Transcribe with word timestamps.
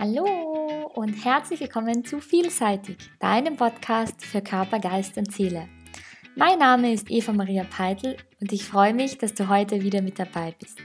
Hallo 0.00 0.92
und 0.94 1.24
herzlich 1.24 1.58
willkommen 1.58 2.04
zu 2.04 2.20
Vielseitig, 2.20 2.98
deinem 3.18 3.56
Podcast 3.56 4.24
für 4.24 4.40
Körper, 4.40 4.78
Geist 4.78 5.16
und 5.18 5.32
Seele. 5.32 5.66
Mein 6.36 6.60
Name 6.60 6.92
ist 6.92 7.10
Eva 7.10 7.32
Maria 7.32 7.64
Peitel 7.64 8.16
und 8.40 8.52
ich 8.52 8.62
freue 8.62 8.94
mich, 8.94 9.18
dass 9.18 9.34
du 9.34 9.48
heute 9.48 9.82
wieder 9.82 10.00
mit 10.00 10.20
dabei 10.20 10.54
bist. 10.56 10.78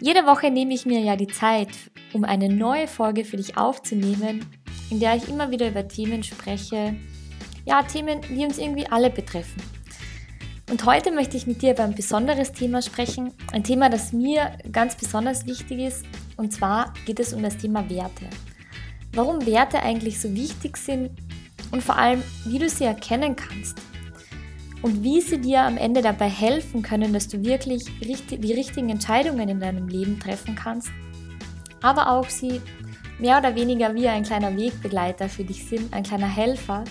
Jede 0.00 0.24
Woche 0.24 0.50
nehme 0.50 0.72
ich 0.72 0.86
mir 0.86 1.00
ja 1.00 1.14
die 1.14 1.26
Zeit, 1.26 1.68
um 2.14 2.24
eine 2.24 2.48
neue 2.48 2.88
Folge 2.88 3.26
für 3.26 3.36
dich 3.36 3.58
aufzunehmen, 3.58 4.46
in 4.88 4.98
der 4.98 5.14
ich 5.14 5.28
immer 5.28 5.50
wieder 5.50 5.68
über 5.68 5.86
Themen 5.86 6.22
spreche, 6.22 6.96
ja, 7.66 7.82
Themen, 7.82 8.22
die 8.30 8.46
uns 8.46 8.56
irgendwie 8.56 8.86
alle 8.86 9.10
betreffen. 9.10 9.62
Und 10.70 10.86
heute 10.86 11.12
möchte 11.12 11.36
ich 11.36 11.46
mit 11.46 11.60
dir 11.60 11.72
über 11.72 11.84
ein 11.84 11.94
besonderes 11.94 12.52
Thema 12.52 12.80
sprechen, 12.80 13.34
ein 13.52 13.62
Thema, 13.62 13.90
das 13.90 14.14
mir 14.14 14.56
ganz 14.72 14.96
besonders 14.96 15.44
wichtig 15.44 15.80
ist, 15.80 16.06
und 16.42 16.52
zwar 16.52 16.92
geht 17.06 17.20
es 17.20 17.32
um 17.32 17.40
das 17.40 17.56
Thema 17.56 17.88
Werte. 17.88 18.26
Warum 19.12 19.46
Werte 19.46 19.80
eigentlich 19.80 20.20
so 20.20 20.34
wichtig 20.34 20.76
sind 20.76 21.10
und 21.70 21.84
vor 21.84 21.96
allem, 21.96 22.20
wie 22.44 22.58
du 22.58 22.68
sie 22.68 22.82
erkennen 22.82 23.36
kannst 23.36 23.78
und 24.82 25.04
wie 25.04 25.20
sie 25.20 25.40
dir 25.40 25.62
am 25.62 25.76
Ende 25.76 26.02
dabei 26.02 26.28
helfen 26.28 26.82
können, 26.82 27.12
dass 27.12 27.28
du 27.28 27.44
wirklich 27.44 27.84
die 28.00 28.52
richtigen 28.52 28.90
Entscheidungen 28.90 29.48
in 29.48 29.60
deinem 29.60 29.86
Leben 29.86 30.18
treffen 30.18 30.56
kannst, 30.56 30.90
aber 31.80 32.10
auch 32.10 32.28
sie 32.28 32.60
mehr 33.20 33.38
oder 33.38 33.54
weniger 33.54 33.94
wie 33.94 34.08
ein 34.08 34.24
kleiner 34.24 34.56
Wegbegleiter 34.56 35.28
für 35.28 35.44
dich 35.44 35.64
sind, 35.66 35.94
ein 35.94 36.02
kleiner 36.02 36.26
Helfer, 36.26 36.82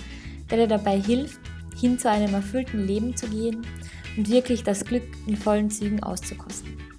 der 0.50 0.60
dir 0.60 0.68
dabei 0.68 0.98
hilft, 0.98 1.42
hin 1.78 2.00
zu 2.00 2.10
einem 2.10 2.34
erfüllten 2.34 2.88
Leben 2.88 3.18
zu 3.18 3.28
gehen 3.28 3.68
und 4.16 4.30
wirklich 4.30 4.64
das 4.64 4.86
Glück 4.86 5.04
in 5.28 5.36
vollen 5.36 5.70
Zügen 5.70 6.02
auszukosten. 6.02 6.91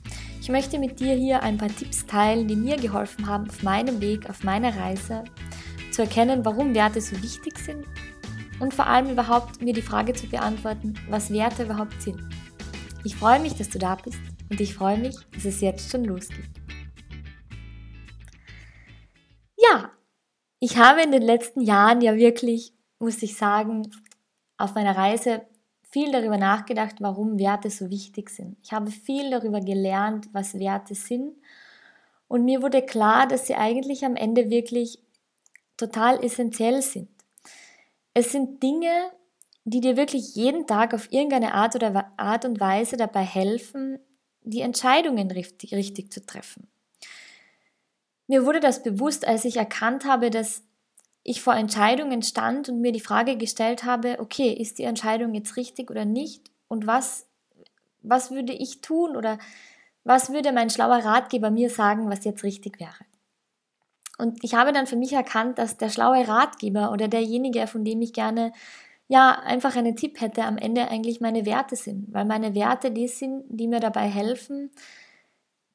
Ich 0.43 0.49
möchte 0.49 0.81
mit 0.81 0.99
dir 0.99 1.15
hier 1.15 1.41
ein 1.45 1.57
paar 1.57 1.69
Tipps 1.69 2.05
teilen, 2.05 2.49
die 2.49 2.57
mir 2.57 2.77
geholfen 2.77 3.29
haben 3.29 3.49
auf 3.49 3.63
meinem 3.63 4.01
Weg, 4.01 4.29
auf 4.29 4.43
meiner 4.43 4.77
Reise, 4.77 5.23
zu 5.93 6.03
erkennen, 6.03 6.45
warum 6.45 6.75
Werte 6.75 7.01
so 7.01 7.23
wichtig 7.23 7.57
sind 7.61 7.87
und 8.59 8.75
vor 8.75 8.89
allem 8.89 9.09
überhaupt 9.09 9.63
mir 9.63 9.73
die 9.73 9.83
Frage 9.83 10.15
zu 10.15 10.27
beantworten, 10.27 10.95
was 11.09 11.33
Werte 11.33 11.63
überhaupt 11.63 12.03
sind. 12.03 12.21
Ich 13.05 13.15
freue 13.15 13.39
mich, 13.39 13.55
dass 13.55 13.71
du 13.71 13.79
da 13.79 13.95
bist 13.95 14.19
und 14.51 14.61
ich 14.61 14.75
freue 14.75 14.99
mich, 14.99 15.15
dass 15.33 15.45
es 15.45 15.61
jetzt 15.61 15.93
schon 15.93 16.07
losgeht. 16.07 16.51
Ja, 19.57 19.93
ich 20.59 20.77
habe 20.77 21.03
in 21.03 21.13
den 21.13 21.23
letzten 21.23 21.61
Jahren 21.61 22.01
ja 22.01 22.17
wirklich, 22.17 22.75
muss 22.99 23.23
ich 23.23 23.37
sagen, 23.37 23.89
auf 24.57 24.75
meiner 24.75 24.97
Reise 24.97 25.47
viel 25.93 26.11
darüber 26.11 26.39
nachgedacht, 26.39 26.97
warum 27.01 27.39
Werte 27.39 27.69
so 27.69 27.91
wichtig 27.91 28.31
sind. 28.31 28.57
Ich 28.63 28.73
habe 28.73 28.91
viel 28.91 29.31
darüber 29.31 29.61
gelernt, 29.61 30.29
was 30.33 30.59
Werte 30.59 30.95
sind. 30.95 31.37
Und 32.29 32.45
mir 32.47 32.63
wurde 32.63 32.81
klar, 32.81 33.29
dass 33.29 33.47
sie 33.47 33.55
eigentlich 33.55 34.05
am 34.05 34.17
Ende 34.17 34.49
wirklich 34.49 34.99
total 35.77 36.25
essentiell 36.25 36.81
sind. 36.81 37.11
Es 38.15 38.33
sind 38.33 38.63
Dinge, 38.63 39.11
die 39.65 39.81
dir 39.81 39.99
wirklich 39.99 40.35
jeden 40.35 40.67
Tag 40.67 40.95
auf 40.95 41.13
irgendeine 41.13 41.53
Art 41.53 41.75
oder 41.77 42.11
Art 42.17 42.47
und 42.47 42.59
Weise 42.59 42.97
dabei 42.97 43.23
helfen, 43.23 43.99
die 44.43 44.63
Entscheidungen 44.63 45.31
richtig, 45.31 45.75
richtig 45.75 46.11
zu 46.11 46.25
treffen. 46.25 46.69
Mir 48.27 48.47
wurde 48.47 48.61
das 48.61 48.83
bewusst, 48.83 49.27
als 49.27 49.45
ich 49.45 49.59
erkannt 49.59 50.07
habe, 50.07 50.31
dass 50.31 50.63
ich 51.25 51.41
vor 51.41 51.55
Entscheidungen 51.55 52.23
stand 52.23 52.69
und 52.69 52.81
mir 52.81 52.93
die 52.93 53.01
Frage 53.01 53.37
gestellt 53.37 53.85
habe, 53.85 54.19
okay, 54.19 54.53
ist 54.53 54.79
die 54.79 54.85
Entscheidung 54.85 55.35
jetzt 55.35 55.57
richtig 55.57 55.91
oder 55.91 56.05
nicht? 56.05 56.51
Und 56.69 56.87
was, 56.87 57.29
was 58.01 58.31
würde 58.31 58.53
ich 58.53 58.81
tun 58.81 59.17
oder 59.17 59.39
was 60.05 60.33
würde 60.33 60.53
mein 60.53 60.71
schlauer 60.71 61.05
Ratgeber 61.05 61.51
mir 61.51 61.71
sagen, 61.71 62.11
was 62.11 62.25
jetzt 62.25 62.43
richtig 62.43 62.81
wäre? 62.81 63.05
Und 64.19 64.43
ich 64.43 64.55
habe 64.55 64.73
dann 64.73 64.87
für 64.87 64.97
mich 64.97 65.13
erkannt, 65.13 65.59
dass 65.59 65.77
der 65.77 65.91
schlaue 65.91 66.27
Ratgeber 66.27 66.93
oder 66.93 67.09
derjenige, 67.09 67.67
von 67.67 67.85
dem 67.85 68.03
ich 68.03 68.13
gerne 68.13 68.53
ja 69.09 69.31
einfach 69.31 69.77
einen 69.77 69.97
Tipp 69.97 70.21
hätte, 70.21 70.45
am 70.45 70.59
Ende 70.59 70.89
eigentlich 70.89 71.21
meine 71.21 71.47
Werte 71.47 71.77
sind, 71.77 72.13
weil 72.13 72.25
meine 72.25 72.55
Werte 72.55 72.91
die 72.91 73.09
sind, 73.09 73.45
die 73.49 73.69
mir 73.69 73.81
dabei 73.81 74.09
helfen, 74.09 74.71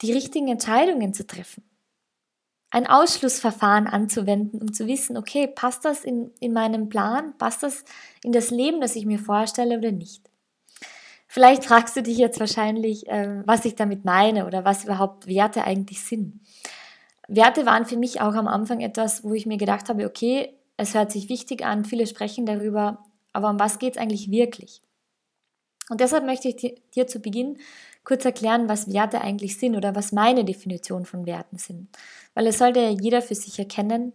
die 0.02 0.12
richtigen 0.12 0.47
Entscheidungen 0.50 1.13
zu 1.13 1.25
treffen 1.25 1.66
ein 2.69 2.88
Ausschlussverfahren 2.88 3.88
anzuwenden, 3.88 4.61
um 4.61 4.73
zu 4.73 4.88
wissen, 4.88 5.17
okay, 5.17 5.47
passt 5.47 5.85
das 5.85 6.03
in, 6.03 6.31
in 6.39 6.53
meinem 6.53 6.89
Plan, 6.89 7.38
passt 7.38 7.63
das 7.63 7.85
in 8.23 8.31
das 8.31 8.51
Leben, 8.51 8.81
das 8.81 8.95
ich 8.95 9.05
mir 9.05 9.19
vorstelle 9.19 9.78
oder 9.78 9.91
nicht. 9.91 10.29
Vielleicht 11.27 11.66
fragst 11.66 11.95
du 11.95 12.03
dich 12.03 12.17
jetzt 12.17 12.39
wahrscheinlich, 12.39 13.07
äh, 13.07 13.41
was 13.45 13.66
ich 13.66 13.75
damit 13.75 14.06
meine 14.06 14.45
oder 14.45 14.66
was 14.66 14.85
überhaupt 14.85 15.27
Werte 15.27 15.63
eigentlich 15.63 16.01
sind. 16.01 16.41
Werte 17.27 17.66
waren 17.66 17.85
für 17.85 17.97
mich 17.97 18.22
auch 18.22 18.33
am 18.33 18.47
Anfang 18.47 18.79
etwas, 18.79 19.23
wo 19.23 19.33
ich 19.33 19.45
mir 19.45 19.57
gedacht 19.57 19.89
habe, 19.89 20.06
okay, 20.06 20.53
es 20.77 20.94
hört 20.94 21.11
sich 21.11 21.27
wichtig 21.29 21.66
an, 21.66 21.85
viele 21.85 22.07
sprechen 22.07 22.45
darüber, 22.45 23.03
aber 23.33 23.50
um 23.50 23.59
was 23.59 23.79
geht 23.79 23.95
es 23.95 24.01
eigentlich 24.01 24.31
wirklich? 24.31 24.81
Und 25.89 26.01
deshalb 26.01 26.25
möchte 26.25 26.50
ich 26.50 26.81
dir 26.95 27.07
zu 27.07 27.19
Beginn 27.19 27.57
kurz 28.07 28.23
erklären, 28.23 28.69
was 28.69 28.94
Werte 28.94 29.19
eigentlich 29.19 29.59
sind 29.59 29.75
oder 29.75 29.94
was 29.94 30.13
meine 30.13 30.45
Definition 30.45 31.06
von 31.06 31.25
Werten 31.25 31.57
sind. 31.57 31.90
Weil 32.35 32.47
es 32.47 32.57
sollte 32.57 32.79
ja 32.79 32.90
jeder 32.90 33.22
für 33.22 33.35
sich 33.35 33.59
erkennen, 33.59 34.13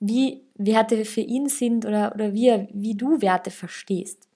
wie 0.00 0.42
Werte 0.56 1.04
für 1.04 1.20
ihn 1.20 1.48
sind 1.48 1.86
oder, 1.86 2.10
oder 2.16 2.32
wie, 2.32 2.48
er, 2.48 2.66
wie 2.72 2.96
du 2.96 3.22
Werte 3.22 3.52
verstehst. 3.52 4.28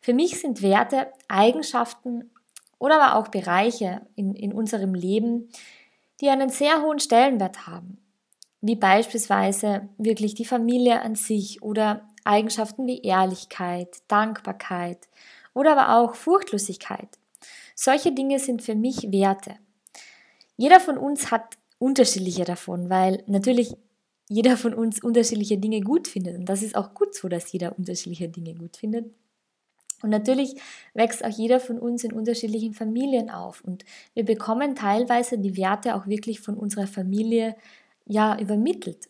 Für 0.00 0.14
mich 0.14 0.38
sind 0.38 0.62
Werte 0.62 1.08
Eigenschaften 1.26 2.30
oder 2.78 3.02
aber 3.02 3.18
auch 3.18 3.26
Bereiche 3.32 4.02
in, 4.14 4.36
in 4.36 4.52
unserem 4.52 4.94
Leben, 4.94 5.48
die 6.20 6.28
einen 6.28 6.50
sehr 6.50 6.82
hohen 6.82 7.00
Stellenwert 7.00 7.66
haben, 7.66 7.98
wie 8.60 8.76
beispielsweise 8.76 9.88
wirklich 9.98 10.36
die 10.36 10.44
Familie 10.44 11.02
an 11.02 11.16
sich 11.16 11.62
oder 11.62 12.08
Eigenschaften 12.22 12.86
wie 12.86 13.02
Ehrlichkeit, 13.02 13.88
Dankbarkeit 14.06 15.08
oder 15.52 15.72
aber 15.72 15.98
auch 15.98 16.14
Furchtlosigkeit. 16.14 17.19
Solche 17.82 18.12
Dinge 18.12 18.38
sind 18.38 18.60
für 18.60 18.74
mich 18.74 19.10
Werte. 19.10 19.54
Jeder 20.58 20.80
von 20.80 20.98
uns 20.98 21.30
hat 21.30 21.56
unterschiedliche 21.78 22.44
davon, 22.44 22.90
weil 22.90 23.24
natürlich 23.26 23.74
jeder 24.28 24.58
von 24.58 24.74
uns 24.74 25.02
unterschiedliche 25.02 25.56
Dinge 25.56 25.80
gut 25.80 26.06
findet. 26.06 26.36
Und 26.36 26.44
das 26.44 26.60
ist 26.60 26.76
auch 26.76 26.92
gut 26.92 27.14
so, 27.14 27.26
dass 27.28 27.50
jeder 27.52 27.78
unterschiedliche 27.78 28.28
Dinge 28.28 28.52
gut 28.52 28.76
findet. 28.76 29.06
Und 30.02 30.10
natürlich 30.10 30.56
wächst 30.92 31.24
auch 31.24 31.30
jeder 31.30 31.58
von 31.58 31.78
uns 31.78 32.04
in 32.04 32.12
unterschiedlichen 32.12 32.74
Familien 32.74 33.30
auf. 33.30 33.62
Und 33.64 33.86
wir 34.12 34.26
bekommen 34.26 34.74
teilweise 34.74 35.38
die 35.38 35.56
Werte 35.56 35.94
auch 35.94 36.06
wirklich 36.06 36.40
von 36.40 36.58
unserer 36.58 36.86
Familie 36.86 37.56
ja 38.04 38.38
übermittelt, 38.38 39.08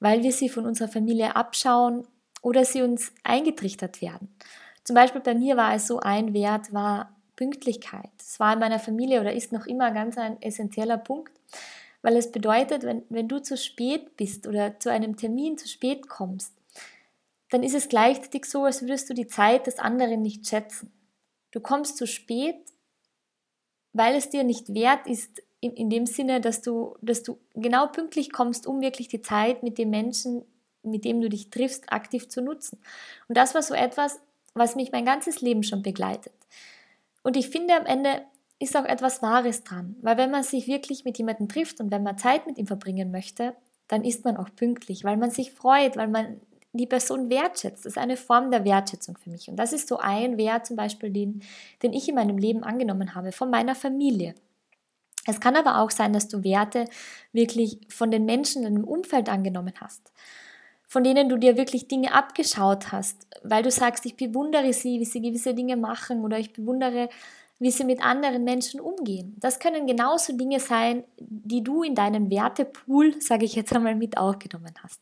weil 0.00 0.22
wir 0.22 0.32
sie 0.32 0.50
von 0.50 0.66
unserer 0.66 0.88
Familie 0.88 1.34
abschauen 1.34 2.06
oder 2.42 2.66
sie 2.66 2.82
uns 2.82 3.14
eingetrichtert 3.24 4.02
werden. 4.02 4.36
Zum 4.84 4.92
Beispiel 4.92 5.22
bei 5.22 5.34
mir 5.34 5.56
war 5.56 5.74
es 5.74 5.86
so, 5.86 5.98
ein 5.98 6.34
Wert 6.34 6.74
war 6.74 7.15
Pünktlichkeit. 7.36 8.10
Es 8.18 8.40
war 8.40 8.54
in 8.54 8.58
meiner 8.58 8.78
Familie 8.78 9.20
oder 9.20 9.32
ist 9.32 9.52
noch 9.52 9.66
immer 9.66 9.92
ganz 9.92 10.18
ein 10.18 10.40
essentieller 10.42 10.98
Punkt, 10.98 11.32
weil 12.02 12.16
es 12.16 12.32
bedeutet, 12.32 12.82
wenn, 12.82 13.02
wenn 13.08 13.28
du 13.28 13.40
zu 13.40 13.56
spät 13.56 14.16
bist 14.16 14.46
oder 14.46 14.78
zu 14.80 14.90
einem 14.90 15.16
Termin 15.16 15.58
zu 15.58 15.68
spät 15.68 16.08
kommst, 16.08 16.52
dann 17.50 17.62
ist 17.62 17.74
es 17.74 17.88
gleichzeitig 17.88 18.46
so, 18.46 18.64
als 18.64 18.82
würdest 18.82 19.08
du 19.08 19.14
die 19.14 19.28
Zeit 19.28 19.66
des 19.66 19.78
anderen 19.78 20.22
nicht 20.22 20.46
schätzen. 20.46 20.92
Du 21.52 21.60
kommst 21.60 21.96
zu 21.96 22.06
spät, 22.06 22.56
weil 23.92 24.14
es 24.16 24.30
dir 24.30 24.44
nicht 24.44 24.74
wert 24.74 25.06
ist, 25.06 25.42
in, 25.60 25.72
in 25.72 25.90
dem 25.90 26.06
Sinne, 26.06 26.40
dass 26.40 26.60
du, 26.60 26.96
dass 27.00 27.22
du 27.22 27.38
genau 27.54 27.86
pünktlich 27.86 28.32
kommst, 28.32 28.66
um 28.66 28.80
wirklich 28.80 29.08
die 29.08 29.22
Zeit 29.22 29.62
mit 29.62 29.78
dem 29.78 29.90
Menschen, 29.90 30.44
mit 30.82 31.04
dem 31.04 31.20
du 31.20 31.28
dich 31.28 31.50
triffst, 31.50 31.92
aktiv 31.92 32.28
zu 32.28 32.42
nutzen. 32.42 32.78
Und 33.28 33.36
das 33.36 33.54
war 33.54 33.62
so 33.62 33.74
etwas, 33.74 34.20
was 34.54 34.76
mich 34.76 34.92
mein 34.92 35.04
ganzes 35.04 35.40
Leben 35.40 35.62
schon 35.62 35.82
begleitet. 35.82 36.32
Und 37.26 37.36
ich 37.36 37.50
finde, 37.50 37.74
am 37.74 37.86
Ende 37.86 38.22
ist 38.60 38.76
auch 38.76 38.84
etwas 38.84 39.20
Wahres 39.20 39.64
dran, 39.64 39.96
weil 40.00 40.16
wenn 40.16 40.30
man 40.30 40.44
sich 40.44 40.68
wirklich 40.68 41.04
mit 41.04 41.18
jemandem 41.18 41.48
trifft 41.48 41.80
und 41.80 41.90
wenn 41.90 42.04
man 42.04 42.16
Zeit 42.18 42.46
mit 42.46 42.56
ihm 42.56 42.68
verbringen 42.68 43.10
möchte, 43.10 43.56
dann 43.88 44.04
ist 44.04 44.24
man 44.24 44.36
auch 44.36 44.48
pünktlich, 44.54 45.02
weil 45.02 45.16
man 45.16 45.32
sich 45.32 45.50
freut, 45.50 45.96
weil 45.96 46.06
man 46.06 46.40
die 46.72 46.86
Person 46.86 47.28
wertschätzt. 47.28 47.84
Das 47.84 47.94
ist 47.94 47.98
eine 47.98 48.16
Form 48.16 48.52
der 48.52 48.64
Wertschätzung 48.64 49.16
für 49.16 49.30
mich. 49.30 49.48
Und 49.48 49.56
das 49.56 49.72
ist 49.72 49.88
so 49.88 49.98
ein 49.98 50.38
Wert 50.38 50.66
zum 50.66 50.76
Beispiel, 50.76 51.10
den, 51.10 51.42
den 51.82 51.92
ich 51.92 52.08
in 52.08 52.14
meinem 52.14 52.38
Leben 52.38 52.62
angenommen 52.62 53.16
habe, 53.16 53.32
von 53.32 53.50
meiner 53.50 53.74
Familie. 53.74 54.36
Es 55.26 55.40
kann 55.40 55.56
aber 55.56 55.80
auch 55.80 55.90
sein, 55.90 56.12
dass 56.12 56.28
du 56.28 56.44
Werte 56.44 56.84
wirklich 57.32 57.80
von 57.88 58.12
den 58.12 58.24
Menschen 58.24 58.64
in 58.64 58.72
deinem 58.72 58.84
Umfeld 58.84 59.28
angenommen 59.28 59.74
hast 59.80 60.12
von 60.86 61.04
denen 61.04 61.28
du 61.28 61.36
dir 61.36 61.56
wirklich 61.56 61.88
Dinge 61.88 62.12
abgeschaut 62.12 62.92
hast, 62.92 63.26
weil 63.42 63.62
du 63.62 63.70
sagst, 63.70 64.06
ich 64.06 64.16
bewundere 64.16 64.72
sie, 64.72 65.00
wie 65.00 65.04
sie 65.04 65.20
gewisse 65.20 65.54
Dinge 65.54 65.76
machen 65.76 66.24
oder 66.24 66.38
ich 66.38 66.52
bewundere, 66.52 67.08
wie 67.58 67.70
sie 67.70 67.84
mit 67.84 68.02
anderen 68.02 68.44
Menschen 68.44 68.80
umgehen. 68.80 69.34
Das 69.40 69.58
können 69.58 69.86
genauso 69.86 70.36
Dinge 70.36 70.60
sein, 70.60 71.04
die 71.18 71.64
du 71.64 71.82
in 71.82 71.94
deinen 71.94 72.30
Wertepool, 72.30 73.20
sage 73.20 73.44
ich 73.44 73.54
jetzt 73.54 73.72
einmal, 73.74 73.94
mit 73.94 74.18
aufgenommen 74.18 74.74
hast. 74.82 75.00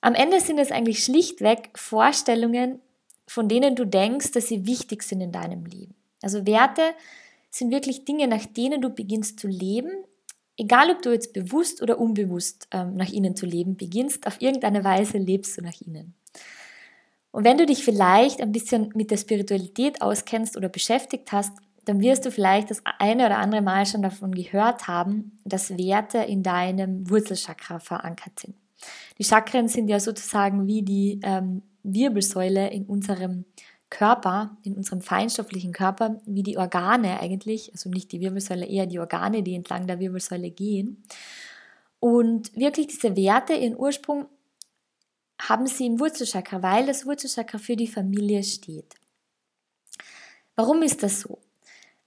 Am 0.00 0.14
Ende 0.14 0.40
sind 0.40 0.58
es 0.58 0.72
eigentlich 0.72 1.04
schlichtweg 1.04 1.70
Vorstellungen, 1.74 2.80
von 3.26 3.48
denen 3.48 3.76
du 3.76 3.84
denkst, 3.84 4.32
dass 4.32 4.48
sie 4.48 4.66
wichtig 4.66 5.02
sind 5.02 5.20
in 5.20 5.32
deinem 5.32 5.66
Leben. 5.66 5.94
Also 6.22 6.46
Werte 6.46 6.82
sind 7.50 7.70
wirklich 7.70 8.04
Dinge, 8.04 8.26
nach 8.26 8.46
denen 8.46 8.80
du 8.80 8.90
beginnst 8.90 9.38
zu 9.38 9.48
leben 9.48 9.90
egal 10.58 10.90
ob 10.90 11.00
du 11.00 11.10
jetzt 11.10 11.32
bewusst 11.32 11.80
oder 11.80 11.98
unbewusst 11.98 12.68
ähm, 12.72 12.96
nach 12.96 13.08
ihnen 13.08 13.34
zu 13.34 13.46
leben 13.46 13.76
beginnst, 13.76 14.26
auf 14.26 14.40
irgendeine 14.42 14.84
Weise 14.84 15.16
lebst 15.16 15.56
du 15.56 15.62
nach 15.62 15.80
ihnen. 15.80 16.14
Und 17.30 17.44
wenn 17.44 17.56
du 17.56 17.66
dich 17.66 17.84
vielleicht 17.84 18.40
ein 18.40 18.52
bisschen 18.52 18.90
mit 18.94 19.10
der 19.10 19.16
Spiritualität 19.16 20.02
auskennst 20.02 20.56
oder 20.56 20.68
beschäftigt 20.68 21.30
hast, 21.32 21.52
dann 21.84 22.00
wirst 22.00 22.26
du 22.26 22.30
vielleicht 22.30 22.70
das 22.70 22.82
eine 22.98 23.26
oder 23.26 23.38
andere 23.38 23.62
Mal 23.62 23.86
schon 23.86 24.02
davon 24.02 24.32
gehört 24.34 24.88
haben, 24.88 25.38
dass 25.44 25.78
Werte 25.78 26.18
in 26.18 26.42
deinem 26.42 27.08
Wurzelchakra 27.08 27.78
verankert 27.78 28.40
sind. 28.40 28.54
Die 29.18 29.24
Chakren 29.24 29.68
sind 29.68 29.88
ja 29.88 29.98
sozusagen 29.98 30.66
wie 30.66 30.82
die 30.82 31.20
ähm, 31.22 31.62
Wirbelsäule 31.82 32.70
in 32.70 32.84
unserem 32.84 33.44
Körper, 33.90 34.56
in 34.64 34.76
unserem 34.76 35.00
feinstofflichen 35.00 35.72
Körper, 35.72 36.20
wie 36.26 36.42
die 36.42 36.58
Organe 36.58 37.20
eigentlich, 37.20 37.72
also 37.72 37.88
nicht 37.88 38.12
die 38.12 38.20
Wirbelsäule, 38.20 38.66
eher 38.66 38.86
die 38.86 38.98
Organe, 38.98 39.42
die 39.42 39.54
entlang 39.54 39.86
der 39.86 39.98
Wirbelsäule 39.98 40.50
gehen. 40.50 41.02
Und 42.00 42.54
wirklich 42.56 42.88
diese 42.88 43.16
Werte, 43.16 43.54
ihren 43.54 43.76
Ursprung 43.76 44.26
haben 45.40 45.66
sie 45.66 45.86
im 45.86 46.00
Wurzelchakra, 46.00 46.62
weil 46.62 46.86
das 46.86 47.06
Wurzelchakra 47.06 47.58
für 47.58 47.76
die 47.76 47.86
Familie 47.86 48.42
steht. 48.42 48.94
Warum 50.56 50.82
ist 50.82 51.02
das 51.02 51.20
so? 51.20 51.38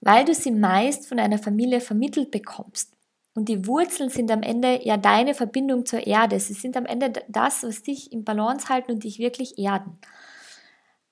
Weil 0.00 0.24
du 0.24 0.34
sie 0.34 0.50
meist 0.50 1.06
von 1.06 1.18
einer 1.18 1.38
Familie 1.38 1.80
vermittelt 1.80 2.30
bekommst. 2.30 2.92
Und 3.34 3.48
die 3.48 3.66
Wurzeln 3.66 4.10
sind 4.10 4.30
am 4.30 4.42
Ende 4.42 4.84
ja 4.84 4.98
deine 4.98 5.34
Verbindung 5.34 5.86
zur 5.86 6.06
Erde. 6.06 6.38
Sie 6.38 6.52
sind 6.52 6.76
am 6.76 6.84
Ende 6.84 7.12
das, 7.28 7.62
was 7.62 7.82
dich 7.82 8.12
im 8.12 8.24
Balance 8.24 8.68
halten 8.68 8.92
und 8.92 9.04
dich 9.04 9.18
wirklich 9.18 9.58
erden. 9.58 9.98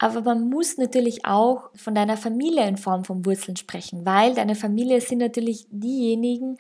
Aber 0.03 0.23
man 0.23 0.49
muss 0.49 0.79
natürlich 0.79 1.27
auch 1.27 1.69
von 1.75 1.95
deiner 1.95 2.17
Familie 2.17 2.67
in 2.67 2.79
Form 2.79 3.05
von 3.05 3.27
Wurzeln 3.27 3.59
sprechen, 3.59 4.07
weil 4.07 4.35
deine 4.35 4.55
Familie 4.55 4.99
sind 5.03 5.19
natürlich 5.19 5.67
diejenigen, 5.71 6.57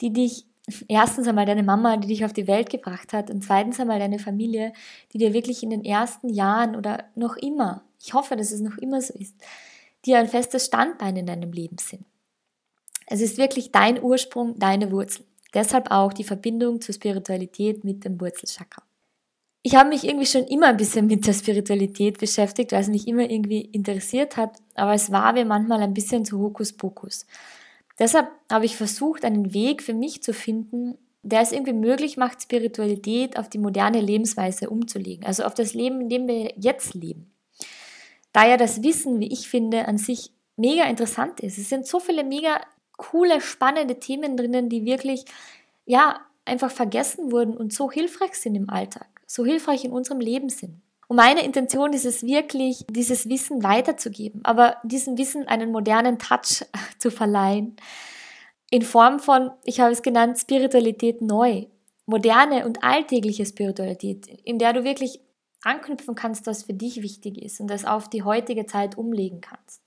die 0.00 0.12
dich 0.12 0.46
erstens 0.86 1.26
einmal 1.26 1.44
deine 1.44 1.64
Mama, 1.64 1.96
die 1.96 2.06
dich 2.06 2.24
auf 2.24 2.32
die 2.32 2.46
Welt 2.46 2.70
gebracht 2.70 3.12
hat 3.12 3.30
und 3.30 3.42
zweitens 3.42 3.80
einmal 3.80 3.98
deine 3.98 4.20
Familie, 4.20 4.72
die 5.12 5.18
dir 5.18 5.34
wirklich 5.34 5.64
in 5.64 5.70
den 5.70 5.84
ersten 5.84 6.28
Jahren 6.28 6.76
oder 6.76 7.02
noch 7.16 7.36
immer, 7.36 7.82
ich 8.00 8.14
hoffe, 8.14 8.36
dass 8.36 8.52
es 8.52 8.60
noch 8.60 8.78
immer 8.78 9.02
so 9.02 9.12
ist, 9.14 9.34
die 10.04 10.14
ein 10.14 10.28
festes 10.28 10.66
Standbein 10.66 11.16
in 11.16 11.26
deinem 11.26 11.50
Leben 11.50 11.78
sind. 11.78 12.04
Es 13.08 13.20
ist 13.20 13.38
wirklich 13.38 13.72
dein 13.72 14.00
Ursprung, 14.00 14.56
deine 14.60 14.92
Wurzel. 14.92 15.26
Deshalb 15.52 15.90
auch 15.90 16.12
die 16.12 16.22
Verbindung 16.22 16.80
zur 16.80 16.94
Spiritualität 16.94 17.82
mit 17.82 18.04
dem 18.04 18.20
Wurzelchakra. 18.20 18.84
Ich 19.66 19.74
habe 19.76 19.88
mich 19.88 20.04
irgendwie 20.04 20.26
schon 20.26 20.44
immer 20.44 20.66
ein 20.66 20.76
bisschen 20.76 21.06
mit 21.06 21.26
der 21.26 21.32
Spiritualität 21.32 22.18
beschäftigt, 22.18 22.72
weil 22.72 22.82
es 22.82 22.88
mich 22.88 23.08
immer 23.08 23.30
irgendwie 23.30 23.62
interessiert 23.62 24.36
hat, 24.36 24.58
aber 24.74 24.92
es 24.92 25.10
war 25.10 25.32
mir 25.32 25.46
manchmal 25.46 25.80
ein 25.80 25.94
bisschen 25.94 26.26
zu 26.26 26.38
Hokuspokus. 26.38 27.24
Deshalb 27.98 28.28
habe 28.52 28.66
ich 28.66 28.76
versucht, 28.76 29.24
einen 29.24 29.54
Weg 29.54 29.82
für 29.82 29.94
mich 29.94 30.22
zu 30.22 30.34
finden, 30.34 30.98
der 31.22 31.40
es 31.40 31.50
irgendwie 31.50 31.72
möglich 31.72 32.18
macht, 32.18 32.42
Spiritualität 32.42 33.38
auf 33.38 33.48
die 33.48 33.56
moderne 33.56 34.02
Lebensweise 34.02 34.68
umzulegen, 34.68 35.24
also 35.24 35.44
auf 35.44 35.54
das 35.54 35.72
Leben, 35.72 36.02
in 36.02 36.08
dem 36.10 36.28
wir 36.28 36.52
jetzt 36.58 36.92
leben. 36.92 37.32
Da 38.34 38.46
ja 38.46 38.58
das 38.58 38.82
Wissen, 38.82 39.18
wie 39.18 39.32
ich 39.32 39.48
finde, 39.48 39.88
an 39.88 39.96
sich 39.96 40.30
mega 40.56 40.84
interessant 40.84 41.40
ist. 41.40 41.56
Es 41.56 41.70
sind 41.70 41.86
so 41.86 42.00
viele 42.00 42.22
mega 42.22 42.60
coole, 42.98 43.40
spannende 43.40 43.98
Themen 43.98 44.36
drinnen, 44.36 44.68
die 44.68 44.84
wirklich, 44.84 45.24
ja, 45.86 46.20
einfach 46.44 46.70
vergessen 46.70 47.32
wurden 47.32 47.56
und 47.56 47.72
so 47.72 47.90
hilfreich 47.90 48.34
sind 48.34 48.56
im 48.56 48.68
Alltag, 48.68 49.13
so 49.26 49.44
hilfreich 49.44 49.84
in 49.84 49.92
unserem 49.92 50.20
Leben 50.20 50.48
sind. 50.48 50.80
Und 51.08 51.16
meine 51.16 51.44
Intention 51.44 51.92
ist 51.92 52.06
es 52.06 52.22
wirklich, 52.22 52.84
dieses 52.88 53.28
Wissen 53.28 53.62
weiterzugeben, 53.62 54.40
aber 54.44 54.76
diesem 54.84 55.18
Wissen 55.18 55.46
einen 55.46 55.70
modernen 55.70 56.18
Touch 56.18 56.64
zu 56.98 57.10
verleihen. 57.10 57.76
In 58.70 58.82
Form 58.82 59.20
von, 59.20 59.50
ich 59.64 59.80
habe 59.80 59.92
es 59.92 60.02
genannt, 60.02 60.38
Spiritualität 60.38 61.20
neu. 61.20 61.66
Moderne 62.06 62.66
und 62.66 62.84
alltägliche 62.84 63.46
Spiritualität, 63.46 64.26
in 64.44 64.58
der 64.58 64.74
du 64.74 64.84
wirklich 64.84 65.20
anknüpfen 65.62 66.14
kannst, 66.14 66.46
was 66.46 66.64
für 66.64 66.74
dich 66.74 67.02
wichtig 67.02 67.40
ist 67.40 67.60
und 67.60 67.68
das 67.68 67.86
auf 67.86 68.10
die 68.10 68.22
heutige 68.22 68.66
Zeit 68.66 68.98
umlegen 68.98 69.40
kannst. 69.40 69.80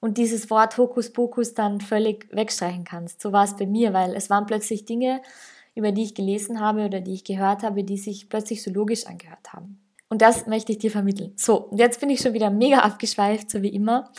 Und 0.00 0.18
dieses 0.18 0.50
Wort 0.50 0.76
Hokuspokus 0.76 1.54
dann 1.54 1.80
völlig 1.80 2.28
wegstreichen 2.32 2.84
kannst. 2.84 3.20
So 3.20 3.32
war 3.32 3.44
es 3.44 3.56
bei 3.56 3.66
mir, 3.66 3.92
weil 3.92 4.14
es 4.14 4.28
waren 4.28 4.46
plötzlich 4.46 4.84
Dinge, 4.84 5.22
über 5.76 5.92
die 5.92 6.02
ich 6.02 6.14
gelesen 6.14 6.58
habe 6.58 6.86
oder 6.86 7.00
die 7.00 7.12
ich 7.12 7.22
gehört 7.22 7.62
habe, 7.62 7.84
die 7.84 7.98
sich 7.98 8.28
plötzlich 8.28 8.62
so 8.62 8.72
logisch 8.72 9.06
angehört 9.06 9.52
haben. 9.52 9.78
Und 10.08 10.22
das 10.22 10.46
möchte 10.46 10.72
ich 10.72 10.78
dir 10.78 10.90
vermitteln. 10.90 11.32
So, 11.36 11.64
und 11.64 11.78
jetzt 11.78 12.00
bin 12.00 12.10
ich 12.10 12.20
schon 12.20 12.32
wieder 12.32 12.50
mega 12.50 12.78
abgeschweift, 12.78 13.50
so 13.50 13.62
wie 13.62 13.68
immer. 13.68 14.10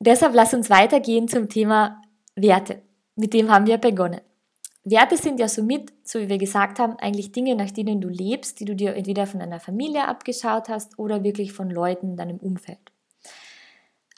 Deshalb 0.00 0.34
lass 0.34 0.54
uns 0.54 0.70
weitergehen 0.70 1.28
zum 1.28 1.48
Thema 1.48 2.00
Werte. 2.34 2.80
Mit 3.16 3.34
dem 3.34 3.50
haben 3.50 3.66
wir 3.66 3.78
begonnen. 3.78 4.20
Werte 4.82 5.18
sind 5.18 5.38
ja 5.38 5.48
somit, 5.48 5.92
so 6.04 6.18
wie 6.20 6.30
wir 6.30 6.38
gesagt 6.38 6.78
haben, 6.78 6.96
eigentlich 6.98 7.32
Dinge, 7.32 7.54
nach 7.54 7.70
denen 7.70 8.00
du 8.00 8.08
lebst, 8.08 8.60
die 8.60 8.64
du 8.64 8.74
dir 8.74 8.94
entweder 8.94 9.26
von 9.26 9.40
deiner 9.40 9.60
Familie 9.60 10.08
abgeschaut 10.08 10.70
hast 10.70 10.98
oder 10.98 11.22
wirklich 11.22 11.52
von 11.52 11.68
Leuten 11.68 12.12
in 12.12 12.16
deinem 12.16 12.38
Umfeld. 12.38 12.89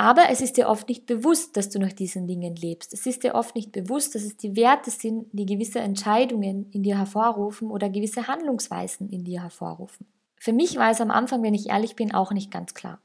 Aber 0.03 0.31
es 0.31 0.41
ist 0.41 0.57
dir 0.57 0.67
oft 0.67 0.89
nicht 0.89 1.07
bewusst, 1.07 1.57
dass 1.57 1.71
du 1.71 1.79
nach 1.79 1.93
diesen 1.93 2.27
Dingen 2.27 2.57
lebst. 2.57 2.93
Es 2.93 3.07
ist 3.07 3.23
dir 3.23 3.37
oft 3.37 3.55
nicht 3.55 3.71
bewusst, 3.71 4.17
dass 4.17 4.25
es 4.25 4.37
die 4.37 4.57
Werte 4.57 4.91
sind, 4.91 5.29
die 5.31 5.47
gewisse 5.47 5.79
Entscheidungen 5.79 6.69
in 6.73 6.83
dir 6.83 6.99
hervorrufen 6.99 7.71
oder 7.71 7.89
gewisse 7.89 8.27
Handlungsweisen 8.27 9.09
in 9.11 9.23
dir 9.23 9.43
hervorrufen. 9.43 10.09
Für 10.41 10.53
mich 10.53 10.75
war 10.75 10.91
es 10.91 11.01
am 11.01 11.13
Anfang, 11.13 11.45
wenn 11.45 11.55
ich 11.55 11.69
ehrlich 11.69 11.95
bin, 11.95 12.13
auch 12.13 12.33
nicht 12.33 12.51
ganz 12.51 12.75
klar, 12.75 13.01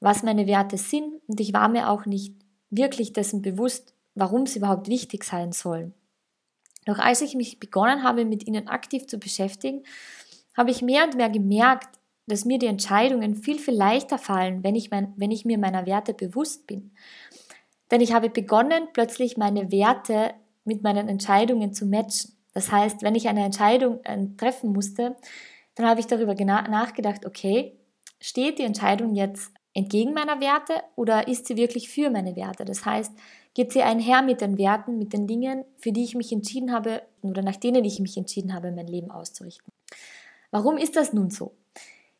was 0.00 0.24
meine 0.24 0.48
Werte 0.48 0.78
sind 0.78 1.20
und 1.28 1.38
ich 1.38 1.52
war 1.52 1.68
mir 1.68 1.88
auch 1.88 2.06
nicht 2.06 2.34
wirklich 2.70 3.12
dessen 3.12 3.40
bewusst, 3.40 3.94
warum 4.16 4.46
sie 4.46 4.58
überhaupt 4.58 4.88
wichtig 4.88 5.22
sein 5.22 5.52
sollen. 5.52 5.94
Doch 6.86 6.98
als 6.98 7.20
ich 7.20 7.36
mich 7.36 7.60
begonnen 7.60 8.02
habe, 8.02 8.24
mit 8.24 8.48
ihnen 8.48 8.66
aktiv 8.66 9.06
zu 9.06 9.18
beschäftigen, 9.18 9.84
habe 10.56 10.72
ich 10.72 10.82
mehr 10.82 11.04
und 11.04 11.14
mehr 11.14 11.30
gemerkt, 11.30 12.00
dass 12.26 12.44
mir 12.44 12.58
die 12.58 12.66
Entscheidungen 12.66 13.34
viel, 13.34 13.58
viel 13.58 13.74
leichter 13.74 14.18
fallen, 14.18 14.62
wenn 14.62 14.74
ich, 14.74 14.90
mein, 14.90 15.12
wenn 15.16 15.30
ich 15.30 15.44
mir 15.44 15.58
meiner 15.58 15.86
Werte 15.86 16.14
bewusst 16.14 16.66
bin. 16.66 16.92
Denn 17.90 18.00
ich 18.00 18.12
habe 18.12 18.30
begonnen, 18.30 18.88
plötzlich 18.92 19.36
meine 19.36 19.70
Werte 19.70 20.34
mit 20.64 20.82
meinen 20.82 21.08
Entscheidungen 21.08 21.74
zu 21.74 21.86
matchen. 21.86 22.32
Das 22.54 22.70
heißt, 22.70 23.02
wenn 23.02 23.14
ich 23.14 23.28
eine 23.28 23.44
Entscheidung 23.44 24.00
äh, 24.04 24.26
treffen 24.36 24.72
musste, 24.72 25.16
dann 25.74 25.86
habe 25.86 26.00
ich 26.00 26.06
darüber 26.06 26.34
nachgedacht, 26.34 27.26
okay, 27.26 27.76
steht 28.20 28.58
die 28.58 28.64
Entscheidung 28.64 29.14
jetzt 29.14 29.52
entgegen 29.74 30.12
meiner 30.12 30.40
Werte 30.40 30.74
oder 30.96 31.28
ist 31.28 31.46
sie 31.46 31.56
wirklich 31.56 31.88
für 31.88 32.10
meine 32.10 32.36
Werte? 32.36 32.64
Das 32.64 32.84
heißt, 32.84 33.12
geht 33.54 33.72
sie 33.72 33.82
einher 33.82 34.22
mit 34.22 34.40
den 34.40 34.58
Werten, 34.58 34.98
mit 34.98 35.12
den 35.12 35.26
Dingen, 35.26 35.64
für 35.78 35.92
die 35.92 36.04
ich 36.04 36.14
mich 36.14 36.32
entschieden 36.32 36.72
habe 36.72 37.02
oder 37.22 37.42
nach 37.42 37.56
denen 37.56 37.84
ich 37.84 38.00
mich 38.00 38.16
entschieden 38.16 38.54
habe, 38.54 38.70
mein 38.70 38.86
Leben 38.86 39.10
auszurichten. 39.10 39.72
Warum 40.50 40.76
ist 40.76 40.96
das 40.96 41.12
nun 41.12 41.30
so? 41.30 41.54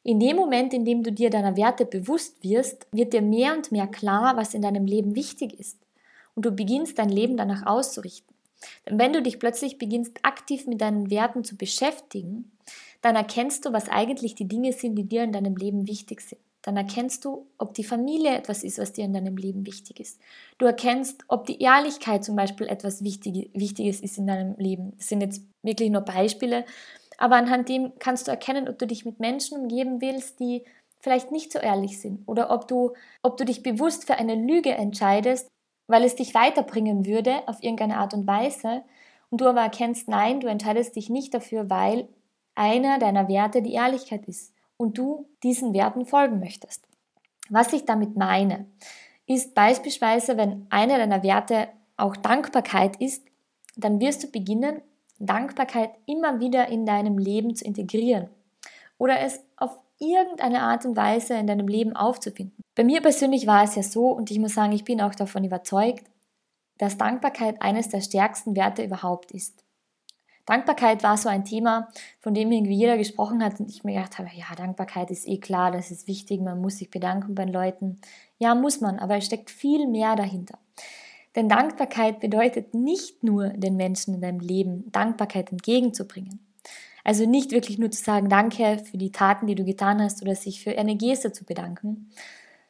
In 0.04 0.18
dem 0.18 0.36
Moment, 0.36 0.74
in 0.74 0.84
dem 0.84 1.02
du 1.02 1.12
dir 1.12 1.30
deiner 1.30 1.56
Werte 1.56 1.86
bewusst 1.86 2.42
wirst, 2.42 2.86
wird 2.90 3.12
dir 3.12 3.22
mehr 3.22 3.56
und 3.56 3.70
mehr 3.70 3.86
klar, 3.86 4.36
was 4.36 4.54
in 4.54 4.62
deinem 4.62 4.84
Leben 4.84 5.14
wichtig 5.14 5.58
ist. 5.58 5.78
Und 6.34 6.44
du 6.44 6.50
beginnst 6.50 6.98
dein 6.98 7.08
Leben 7.08 7.36
danach 7.36 7.66
auszurichten. 7.66 8.34
Denn 8.86 8.98
wenn 8.98 9.12
du 9.12 9.22
dich 9.22 9.38
plötzlich 9.38 9.78
beginnst, 9.78 10.18
aktiv 10.22 10.66
mit 10.66 10.80
deinen 10.80 11.10
Werten 11.10 11.44
zu 11.44 11.56
beschäftigen, 11.56 12.50
dann 13.00 13.16
erkennst 13.16 13.64
du, 13.64 13.72
was 13.72 13.88
eigentlich 13.88 14.34
die 14.34 14.48
Dinge 14.48 14.72
sind, 14.72 14.96
die 14.96 15.04
dir 15.04 15.24
in 15.24 15.32
deinem 15.32 15.56
Leben 15.56 15.86
wichtig 15.86 16.20
sind. 16.20 16.40
Dann 16.62 16.76
erkennst 16.76 17.24
du, 17.24 17.46
ob 17.58 17.74
die 17.74 17.82
Familie 17.82 18.36
etwas 18.36 18.62
ist, 18.62 18.78
was 18.78 18.92
dir 18.92 19.04
in 19.04 19.12
deinem 19.12 19.36
Leben 19.36 19.66
wichtig 19.66 19.98
ist. 19.98 20.20
Du 20.58 20.66
erkennst, 20.66 21.24
ob 21.26 21.44
die 21.46 21.60
Ehrlichkeit 21.60 22.24
zum 22.24 22.36
Beispiel 22.36 22.68
etwas 22.68 23.02
Wichtiges 23.02 24.00
ist 24.00 24.18
in 24.18 24.28
deinem 24.28 24.56
Leben. 24.58 24.92
Das 24.96 25.08
sind 25.08 25.22
jetzt 25.22 25.42
wirklich 25.62 25.90
nur 25.90 26.02
Beispiele, 26.02 26.64
aber 27.22 27.36
anhand 27.36 27.68
dem 27.68 27.92
kannst 28.00 28.26
du 28.26 28.32
erkennen, 28.32 28.68
ob 28.68 28.80
du 28.80 28.86
dich 28.88 29.04
mit 29.04 29.20
Menschen 29.20 29.56
umgeben 29.56 30.00
willst, 30.00 30.40
die 30.40 30.64
vielleicht 30.98 31.30
nicht 31.30 31.52
so 31.52 31.60
ehrlich 31.60 32.00
sind 32.00 32.26
oder 32.26 32.50
ob 32.50 32.66
du, 32.66 32.94
ob 33.22 33.36
du 33.36 33.44
dich 33.44 33.62
bewusst 33.62 34.08
für 34.08 34.16
eine 34.16 34.34
Lüge 34.34 34.72
entscheidest, 34.72 35.46
weil 35.86 36.02
es 36.02 36.16
dich 36.16 36.34
weiterbringen 36.34 37.06
würde 37.06 37.46
auf 37.46 37.62
irgendeine 37.62 37.98
Art 37.98 38.12
und 38.12 38.26
Weise 38.26 38.82
und 39.30 39.40
du 39.40 39.46
aber 39.46 39.60
erkennst, 39.60 40.08
nein, 40.08 40.40
du 40.40 40.48
entscheidest 40.48 40.96
dich 40.96 41.10
nicht 41.10 41.32
dafür, 41.32 41.70
weil 41.70 42.08
einer 42.56 42.98
deiner 42.98 43.28
Werte 43.28 43.62
die 43.62 43.74
Ehrlichkeit 43.74 44.26
ist 44.26 44.52
und 44.76 44.98
du 44.98 45.28
diesen 45.44 45.74
Werten 45.74 46.06
folgen 46.06 46.40
möchtest. 46.40 46.88
Was 47.50 47.72
ich 47.72 47.84
damit 47.84 48.16
meine, 48.16 48.66
ist 49.26 49.54
beispielsweise, 49.54 50.36
wenn 50.36 50.66
einer 50.70 50.98
deiner 50.98 51.22
Werte 51.22 51.68
auch 51.96 52.16
Dankbarkeit 52.16 52.96
ist, 52.96 53.24
dann 53.76 54.00
wirst 54.00 54.24
du 54.24 54.26
beginnen, 54.26 54.82
Dankbarkeit 55.26 55.90
immer 56.06 56.40
wieder 56.40 56.68
in 56.68 56.84
deinem 56.84 57.18
Leben 57.18 57.54
zu 57.54 57.64
integrieren 57.64 58.28
oder 58.98 59.20
es 59.20 59.40
auf 59.56 59.78
irgendeine 59.98 60.62
Art 60.62 60.84
und 60.84 60.96
Weise 60.96 61.34
in 61.34 61.46
deinem 61.46 61.68
Leben 61.68 61.94
aufzufinden. 61.94 62.62
Bei 62.74 62.84
mir 62.84 63.00
persönlich 63.00 63.46
war 63.46 63.62
es 63.62 63.74
ja 63.76 63.82
so 63.82 64.08
und 64.08 64.30
ich 64.30 64.38
muss 64.38 64.54
sagen, 64.54 64.72
ich 64.72 64.84
bin 64.84 65.00
auch 65.00 65.14
davon 65.14 65.44
überzeugt, 65.44 66.04
dass 66.78 66.98
Dankbarkeit 66.98 67.62
eines 67.62 67.88
der 67.88 68.00
stärksten 68.00 68.56
Werte 68.56 68.82
überhaupt 68.82 69.30
ist. 69.30 69.64
Dankbarkeit 70.46 71.04
war 71.04 71.16
so 71.16 71.28
ein 71.28 71.44
Thema, 71.44 71.88
von 72.18 72.34
dem 72.34 72.50
irgendwie 72.50 72.74
jeder 72.74 72.98
gesprochen 72.98 73.44
hat 73.44 73.60
und 73.60 73.70
ich 73.70 73.84
mir 73.84 73.94
gedacht 73.94 74.18
habe, 74.18 74.28
ja, 74.34 74.52
Dankbarkeit 74.56 75.10
ist 75.12 75.28
eh 75.28 75.38
klar, 75.38 75.70
das 75.70 75.92
ist 75.92 76.08
wichtig, 76.08 76.40
man 76.40 76.60
muss 76.60 76.78
sich 76.78 76.90
bedanken 76.90 77.36
bei 77.36 77.44
den 77.44 77.54
Leuten. 77.54 78.00
Ja, 78.38 78.56
muss 78.56 78.80
man, 78.80 78.98
aber 78.98 79.16
es 79.16 79.26
steckt 79.26 79.50
viel 79.50 79.86
mehr 79.86 80.16
dahinter. 80.16 80.58
Denn 81.34 81.48
Dankbarkeit 81.48 82.20
bedeutet 82.20 82.74
nicht 82.74 83.22
nur 83.22 83.48
den 83.48 83.76
Menschen 83.76 84.14
in 84.14 84.20
deinem 84.20 84.40
Leben 84.40 84.90
Dankbarkeit 84.92 85.50
entgegenzubringen. 85.50 86.40
Also 87.04 87.26
nicht 87.26 87.50
wirklich 87.50 87.78
nur 87.78 87.90
zu 87.90 88.02
sagen, 88.02 88.28
danke 88.28 88.78
für 88.78 88.98
die 88.98 89.12
Taten, 89.12 89.46
die 89.46 89.54
du 89.54 89.64
getan 89.64 90.00
hast 90.00 90.22
oder 90.22 90.34
sich 90.34 90.62
für 90.62 90.76
eine 90.78 90.96
Geste 90.96 91.32
zu 91.32 91.44
bedanken, 91.44 92.10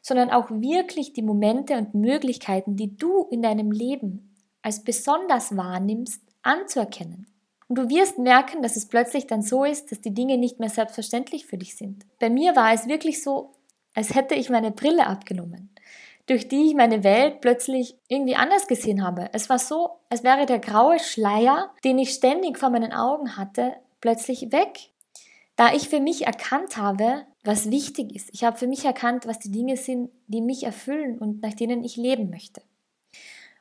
sondern 0.00 0.30
auch 0.30 0.50
wirklich 0.50 1.12
die 1.12 1.22
Momente 1.22 1.76
und 1.76 1.94
Möglichkeiten, 1.94 2.76
die 2.76 2.96
du 2.96 3.24
in 3.30 3.42
deinem 3.42 3.70
Leben 3.70 4.34
als 4.62 4.84
besonders 4.84 5.56
wahrnimmst, 5.56 6.22
anzuerkennen. 6.42 7.26
Und 7.68 7.78
du 7.78 7.88
wirst 7.88 8.18
merken, 8.18 8.62
dass 8.62 8.76
es 8.76 8.86
plötzlich 8.86 9.26
dann 9.26 9.42
so 9.42 9.64
ist, 9.64 9.90
dass 9.90 10.00
die 10.00 10.14
Dinge 10.14 10.38
nicht 10.38 10.60
mehr 10.60 10.68
selbstverständlich 10.68 11.46
für 11.46 11.58
dich 11.58 11.76
sind. 11.76 12.04
Bei 12.18 12.30
mir 12.30 12.56
war 12.56 12.72
es 12.72 12.86
wirklich 12.86 13.22
so, 13.22 13.54
als 13.94 14.14
hätte 14.14 14.34
ich 14.34 14.50
meine 14.50 14.70
Brille 14.70 15.06
abgenommen, 15.06 15.70
durch 16.32 16.48
die 16.48 16.68
ich 16.68 16.74
meine 16.74 17.04
Welt 17.04 17.42
plötzlich 17.42 17.98
irgendwie 18.08 18.36
anders 18.36 18.66
gesehen 18.66 19.04
habe. 19.04 19.28
Es 19.34 19.50
war 19.50 19.58
so, 19.58 19.90
als 20.08 20.24
wäre 20.24 20.46
der 20.46 20.60
graue 20.60 20.98
Schleier, 20.98 21.70
den 21.84 21.98
ich 21.98 22.14
ständig 22.14 22.58
vor 22.58 22.70
meinen 22.70 22.92
Augen 22.92 23.36
hatte, 23.36 23.74
plötzlich 24.00 24.50
weg. 24.50 24.88
Da 25.56 25.74
ich 25.74 25.90
für 25.90 26.00
mich 26.00 26.26
erkannt 26.26 26.78
habe, 26.78 27.26
was 27.44 27.70
wichtig 27.70 28.16
ist. 28.16 28.30
Ich 28.32 28.44
habe 28.44 28.56
für 28.56 28.66
mich 28.66 28.86
erkannt, 28.86 29.26
was 29.26 29.38
die 29.40 29.50
Dinge 29.50 29.76
sind, 29.76 30.10
die 30.26 30.40
mich 30.40 30.64
erfüllen 30.64 31.18
und 31.18 31.42
nach 31.42 31.52
denen 31.52 31.84
ich 31.84 31.96
leben 31.96 32.30
möchte. 32.30 32.62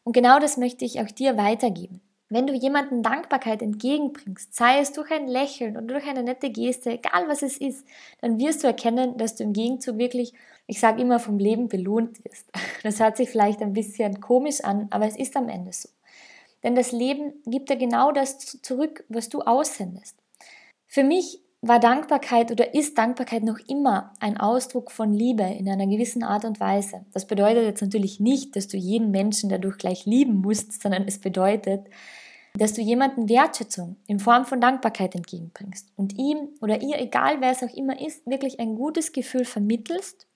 Und 0.05 0.13
genau 0.13 0.39
das 0.39 0.55
möchte 0.55 0.85
ich 0.85 1.01
auch 1.01 1.11
dir 1.11 1.35
weitergeben. 1.35 1.99
Wenn 2.29 2.47
du 2.47 2.53
jemanden 2.53 3.03
Dankbarkeit 3.03 3.61
entgegenbringst, 3.61 4.55
sei 4.55 4.79
es 4.79 4.93
durch 4.93 5.11
ein 5.11 5.27
Lächeln 5.27 5.75
oder 5.75 5.87
durch 5.87 6.07
eine 6.07 6.23
nette 6.23 6.49
Geste, 6.49 6.91
egal 6.91 7.27
was 7.27 7.41
es 7.41 7.57
ist, 7.57 7.85
dann 8.21 8.39
wirst 8.39 8.63
du 8.63 8.67
erkennen, 8.67 9.17
dass 9.17 9.35
du 9.35 9.43
im 9.43 9.51
Gegenzug 9.51 9.97
wirklich, 9.97 10.31
ich 10.71 10.79
sage 10.79 11.01
immer, 11.01 11.19
vom 11.19 11.37
Leben 11.37 11.67
belohnt 11.67 12.23
wirst. 12.23 12.49
Das 12.83 13.01
hört 13.01 13.17
sich 13.17 13.29
vielleicht 13.29 13.61
ein 13.61 13.73
bisschen 13.73 14.21
komisch 14.21 14.61
an, 14.61 14.87
aber 14.89 15.05
es 15.05 15.17
ist 15.17 15.35
am 15.35 15.49
Ende 15.49 15.73
so. 15.73 15.89
Denn 16.63 16.75
das 16.75 16.93
Leben 16.93 17.33
gibt 17.45 17.69
dir 17.69 17.75
genau 17.75 18.13
das 18.13 18.37
zurück, 18.61 19.03
was 19.09 19.27
du 19.27 19.41
aussendest. 19.41 20.15
Für 20.87 21.03
mich 21.03 21.41
war 21.61 21.81
Dankbarkeit 21.81 22.51
oder 22.51 22.73
ist 22.73 22.97
Dankbarkeit 22.97 23.43
noch 23.43 23.59
immer 23.67 24.13
ein 24.21 24.37
Ausdruck 24.37 24.91
von 24.91 25.13
Liebe 25.13 25.43
in 25.43 25.69
einer 25.69 25.87
gewissen 25.87 26.23
Art 26.23 26.45
und 26.45 26.61
Weise. 26.61 27.05
Das 27.11 27.27
bedeutet 27.27 27.65
jetzt 27.65 27.81
natürlich 27.81 28.21
nicht, 28.21 28.55
dass 28.55 28.69
du 28.69 28.77
jeden 28.77 29.11
Menschen 29.11 29.49
dadurch 29.49 29.77
gleich 29.77 30.05
lieben 30.05 30.35
musst, 30.35 30.81
sondern 30.81 31.03
es 31.05 31.19
bedeutet, 31.19 31.85
dass 32.53 32.73
du 32.73 32.81
jemanden 32.81 33.29
Wertschätzung 33.29 33.97
in 34.07 34.19
Form 34.19 34.45
von 34.45 34.59
Dankbarkeit 34.59 35.15
entgegenbringst 35.15 35.91
und 35.95 36.17
ihm 36.17 36.49
oder 36.61 36.81
ihr, 36.81 36.99
egal 36.99 37.39
wer 37.39 37.51
es 37.51 37.63
auch 37.63 37.73
immer 37.75 37.99
ist, 37.99 38.25
wirklich 38.27 38.59
ein 38.59 38.75
gutes 38.75 39.11
Gefühl 39.11 39.45
vermittelst 39.45 40.27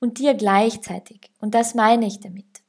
und 0.00 0.18
dir 0.18 0.34
gleichzeitig, 0.34 1.30
und 1.40 1.54
das 1.54 1.74
meine 1.74 2.06
ich 2.06 2.20
damit, 2.20 2.62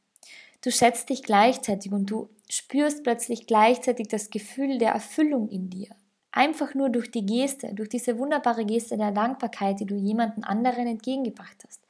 du 0.61 0.71
schätzt 0.71 1.09
dich 1.09 1.23
gleichzeitig 1.23 1.91
und 1.91 2.09
du 2.09 2.29
spürst 2.49 3.03
plötzlich 3.03 3.47
gleichzeitig 3.47 4.07
das 4.07 4.29
Gefühl 4.29 4.77
der 4.77 4.91
Erfüllung 4.91 5.47
in 5.49 5.69
dir. 5.69 5.89
Einfach 6.31 6.73
nur 6.73 6.89
durch 6.89 7.09
die 7.11 7.25
Geste, 7.25 7.73
durch 7.73 7.87
diese 7.87 8.19
wunderbare 8.19 8.65
Geste 8.65 8.97
der 8.97 9.11
Dankbarkeit, 9.11 9.79
die 9.79 9.85
du 9.85 9.95
jemanden 9.95 10.43
anderen 10.43 10.85
entgegengebracht 10.85 11.63
hast. 11.65 11.81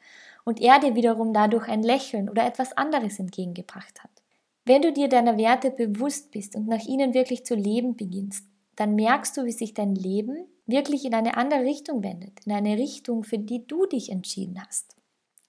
Und 0.43 0.61
er 0.61 0.79
dir 0.79 0.93
wiederum 0.93 1.33
dadurch 1.33 1.67
ein 1.67 1.81
Lächeln 1.81 2.29
oder 2.29 2.45
etwas 2.45 2.77
anderes 2.77 3.17
entgegengebracht 3.17 4.03
hat. 4.03 4.11
Wenn 4.65 4.81
du 4.81 4.91
dir 4.91 5.07
deiner 5.07 5.37
Werte 5.37 5.69
bewusst 5.69 6.31
bist 6.31 6.55
und 6.55 6.67
nach 6.67 6.83
ihnen 6.85 7.13
wirklich 7.13 7.45
zu 7.45 7.53
leben 7.53 7.95
beginnst, 7.95 8.45
dann 8.75 8.95
merkst 8.95 9.37
du, 9.37 9.45
wie 9.45 9.51
sich 9.51 9.75
dein 9.75 9.93
Leben 9.93 10.47
wirklich 10.65 11.05
in 11.05 11.13
eine 11.13 11.37
andere 11.37 11.61
Richtung 11.61 12.03
wendet, 12.03 12.39
in 12.45 12.51
eine 12.51 12.75
Richtung, 12.75 13.23
für 13.23 13.37
die 13.37 13.67
du 13.67 13.85
dich 13.85 14.11
entschieden 14.11 14.59
hast. 14.65 14.95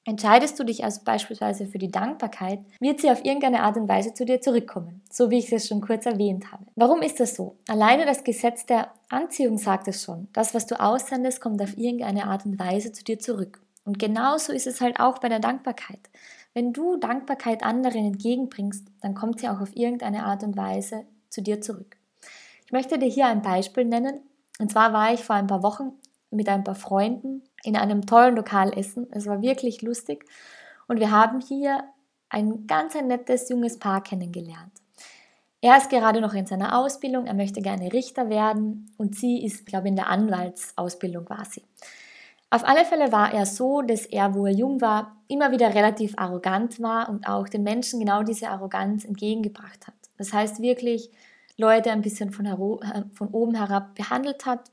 Entscheidest 0.04 0.60
du 0.60 0.64
dich 0.64 0.84
also 0.84 1.00
beispielsweise 1.04 1.66
für 1.66 1.78
die 1.78 1.90
Dankbarkeit, 1.90 2.60
wird 2.78 3.00
sie 3.00 3.10
auf 3.10 3.24
irgendeine 3.24 3.62
Art 3.62 3.76
und 3.76 3.88
Weise 3.88 4.14
zu 4.14 4.24
dir 4.24 4.40
zurückkommen, 4.40 5.02
so 5.10 5.30
wie 5.30 5.38
ich 5.38 5.50
es 5.50 5.66
schon 5.66 5.80
kurz 5.80 6.06
erwähnt 6.06 6.52
habe. 6.52 6.66
Warum 6.76 7.02
ist 7.02 7.18
das 7.18 7.34
so? 7.34 7.56
Alleine 7.66 8.06
das 8.06 8.22
Gesetz 8.22 8.66
der 8.66 8.92
Anziehung 9.08 9.58
sagt 9.58 9.88
es 9.88 10.04
schon. 10.04 10.28
Das, 10.32 10.54
was 10.54 10.66
du 10.66 10.78
aussendest, 10.78 11.40
kommt 11.40 11.60
auf 11.60 11.76
irgendeine 11.76 12.26
Art 12.26 12.46
und 12.46 12.58
Weise 12.58 12.92
zu 12.92 13.02
dir 13.02 13.18
zurück. 13.18 13.60
Und 13.84 13.98
genauso 13.98 14.52
ist 14.52 14.68
es 14.68 14.80
halt 14.80 15.00
auch 15.00 15.18
bei 15.18 15.28
der 15.28 15.40
Dankbarkeit. 15.40 16.00
Wenn 16.56 16.72
du 16.72 16.96
Dankbarkeit 16.96 17.62
anderen 17.62 18.06
entgegenbringst, 18.06 18.86
dann 19.02 19.14
kommt 19.14 19.40
sie 19.40 19.48
auch 19.50 19.60
auf 19.60 19.76
irgendeine 19.76 20.24
Art 20.24 20.42
und 20.42 20.56
Weise 20.56 21.04
zu 21.28 21.42
dir 21.42 21.60
zurück. 21.60 21.98
Ich 22.64 22.72
möchte 22.72 22.98
dir 22.98 23.10
hier 23.10 23.26
ein 23.26 23.42
Beispiel 23.42 23.84
nennen. 23.84 24.22
Und 24.58 24.72
zwar 24.72 24.94
war 24.94 25.12
ich 25.12 25.22
vor 25.22 25.36
ein 25.36 25.48
paar 25.48 25.62
Wochen 25.62 25.92
mit 26.30 26.48
ein 26.48 26.64
paar 26.64 26.74
Freunden 26.74 27.42
in 27.62 27.76
einem 27.76 28.06
tollen 28.06 28.36
Lokal 28.36 28.72
essen. 28.72 29.06
Es 29.10 29.26
war 29.26 29.42
wirklich 29.42 29.82
lustig. 29.82 30.24
Und 30.88 30.98
wir 30.98 31.10
haben 31.10 31.40
hier 31.40 31.84
ein 32.30 32.66
ganz 32.66 32.96
ein 32.96 33.08
nettes 33.08 33.50
junges 33.50 33.78
Paar 33.78 34.02
kennengelernt. 34.02 34.72
Er 35.60 35.76
ist 35.76 35.90
gerade 35.90 36.22
noch 36.22 36.32
in 36.32 36.46
seiner 36.46 36.78
Ausbildung, 36.78 37.26
er 37.26 37.34
möchte 37.34 37.60
gerne 37.60 37.92
Richter 37.92 38.30
werden 38.30 38.90
und 38.96 39.14
sie 39.14 39.44
ist, 39.44 39.66
glaube 39.66 39.88
ich, 39.88 39.90
in 39.90 39.96
der 39.96 40.08
Anwaltsausbildung 40.08 41.26
quasi. 41.26 41.62
Auf 42.50 42.64
alle 42.64 42.84
Fälle 42.84 43.10
war 43.10 43.32
er 43.32 43.44
so, 43.44 43.82
dass 43.82 44.06
er, 44.06 44.34
wo 44.34 44.46
er 44.46 44.52
jung 44.52 44.80
war, 44.80 45.16
immer 45.28 45.50
wieder 45.50 45.74
relativ 45.74 46.14
arrogant 46.16 46.80
war 46.80 47.08
und 47.08 47.28
auch 47.28 47.48
den 47.48 47.64
Menschen 47.64 47.98
genau 48.00 48.22
diese 48.22 48.48
Arroganz 48.48 49.04
entgegengebracht 49.04 49.86
hat. 49.86 49.94
Das 50.16 50.32
heißt 50.32 50.62
wirklich 50.62 51.10
Leute 51.56 51.90
ein 51.90 52.02
bisschen 52.02 52.30
von, 52.30 52.46
äh, 52.46 53.04
von 53.14 53.28
oben 53.28 53.54
herab 53.54 53.94
behandelt 53.94 54.46
hat. 54.46 54.70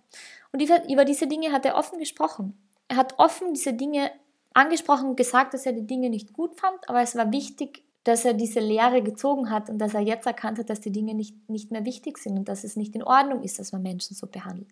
Und 0.51 0.61
über 0.61 1.05
diese 1.05 1.27
Dinge 1.27 1.51
hat 1.51 1.65
er 1.65 1.75
offen 1.75 1.99
gesprochen. 1.99 2.57
Er 2.87 2.97
hat 2.97 3.17
offen 3.17 3.53
diese 3.53 3.73
Dinge 3.73 4.11
angesprochen 4.53 5.09
und 5.09 5.15
gesagt, 5.17 5.53
dass 5.53 5.65
er 5.65 5.73
die 5.73 5.87
Dinge 5.87 6.09
nicht 6.09 6.33
gut 6.33 6.59
fand, 6.59 6.87
aber 6.87 7.01
es 7.01 7.15
war 7.15 7.31
wichtig, 7.31 7.83
dass 8.03 8.25
er 8.25 8.33
diese 8.33 8.59
Lehre 8.59 9.01
gezogen 9.01 9.49
hat 9.49 9.69
und 9.69 9.79
dass 9.79 9.93
er 9.93 10.01
jetzt 10.01 10.27
erkannt 10.27 10.59
hat, 10.59 10.69
dass 10.69 10.81
die 10.81 10.91
Dinge 10.91 11.15
nicht, 11.15 11.49
nicht 11.49 11.71
mehr 11.71 11.85
wichtig 11.85 12.17
sind 12.17 12.37
und 12.37 12.49
dass 12.49 12.63
es 12.63 12.75
nicht 12.75 12.93
in 12.95 13.03
Ordnung 13.03 13.41
ist, 13.41 13.57
dass 13.59 13.71
man 13.71 13.81
Menschen 13.81 14.15
so 14.15 14.27
behandelt. 14.27 14.69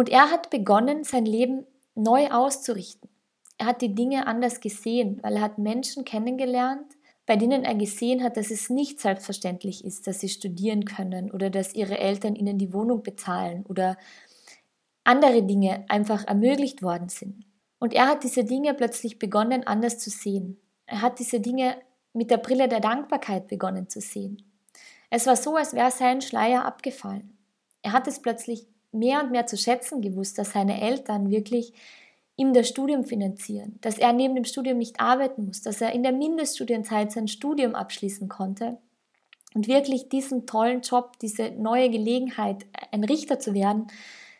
Und 0.00 0.08
er 0.08 0.30
hat 0.30 0.48
begonnen, 0.48 1.04
sein 1.04 1.26
Leben 1.26 1.66
neu 1.94 2.30
auszurichten. 2.30 3.10
Er 3.58 3.66
hat 3.66 3.82
die 3.82 3.94
Dinge 3.94 4.26
anders 4.26 4.60
gesehen, 4.60 5.18
weil 5.22 5.34
er 5.34 5.42
hat 5.42 5.58
Menschen 5.58 6.06
kennengelernt, 6.06 6.96
bei 7.26 7.36
denen 7.36 7.64
er 7.64 7.74
gesehen 7.74 8.22
hat, 8.22 8.38
dass 8.38 8.50
es 8.50 8.70
nicht 8.70 8.98
selbstverständlich 8.98 9.84
ist, 9.84 10.06
dass 10.06 10.20
sie 10.20 10.30
studieren 10.30 10.86
können 10.86 11.30
oder 11.30 11.50
dass 11.50 11.74
ihre 11.74 11.98
Eltern 11.98 12.34
ihnen 12.34 12.56
die 12.56 12.72
Wohnung 12.72 13.02
bezahlen 13.02 13.66
oder 13.66 13.98
andere 15.04 15.42
Dinge 15.42 15.84
einfach 15.90 16.26
ermöglicht 16.26 16.82
worden 16.82 17.10
sind. 17.10 17.44
Und 17.78 17.92
er 17.92 18.08
hat 18.08 18.24
diese 18.24 18.44
Dinge 18.44 18.72
plötzlich 18.72 19.18
begonnen 19.18 19.66
anders 19.66 19.98
zu 19.98 20.08
sehen. 20.08 20.58
Er 20.86 21.02
hat 21.02 21.18
diese 21.18 21.40
Dinge 21.40 21.76
mit 22.14 22.30
der 22.30 22.38
Brille 22.38 22.68
der 22.68 22.80
Dankbarkeit 22.80 23.48
begonnen 23.48 23.90
zu 23.90 24.00
sehen. 24.00 24.50
Es 25.10 25.26
war 25.26 25.36
so, 25.36 25.56
als 25.56 25.74
wäre 25.74 25.90
sein 25.90 26.22
Schleier 26.22 26.64
abgefallen. 26.64 27.36
Er 27.82 27.92
hat 27.92 28.08
es 28.08 28.22
plötzlich 28.22 28.66
mehr 28.92 29.22
und 29.22 29.30
mehr 29.30 29.46
zu 29.46 29.56
schätzen 29.56 30.00
gewusst, 30.00 30.38
dass 30.38 30.52
seine 30.52 30.80
Eltern 30.80 31.30
wirklich 31.30 31.72
ihm 32.36 32.54
das 32.54 32.68
Studium 32.68 33.04
finanzieren, 33.04 33.78
dass 33.82 33.98
er 33.98 34.12
neben 34.12 34.34
dem 34.34 34.44
Studium 34.44 34.78
nicht 34.78 34.98
arbeiten 34.98 35.46
muss, 35.46 35.60
dass 35.62 35.80
er 35.80 35.92
in 35.92 36.02
der 36.02 36.12
Mindeststudienzeit 36.12 37.12
sein 37.12 37.28
Studium 37.28 37.74
abschließen 37.74 38.28
konnte 38.28 38.78
und 39.54 39.68
wirklich 39.68 40.08
diesen 40.08 40.46
tollen 40.46 40.80
Job, 40.80 41.18
diese 41.20 41.50
neue 41.50 41.90
Gelegenheit, 41.90 42.66
ein 42.92 43.04
Richter 43.04 43.38
zu 43.38 43.52
werden, 43.52 43.88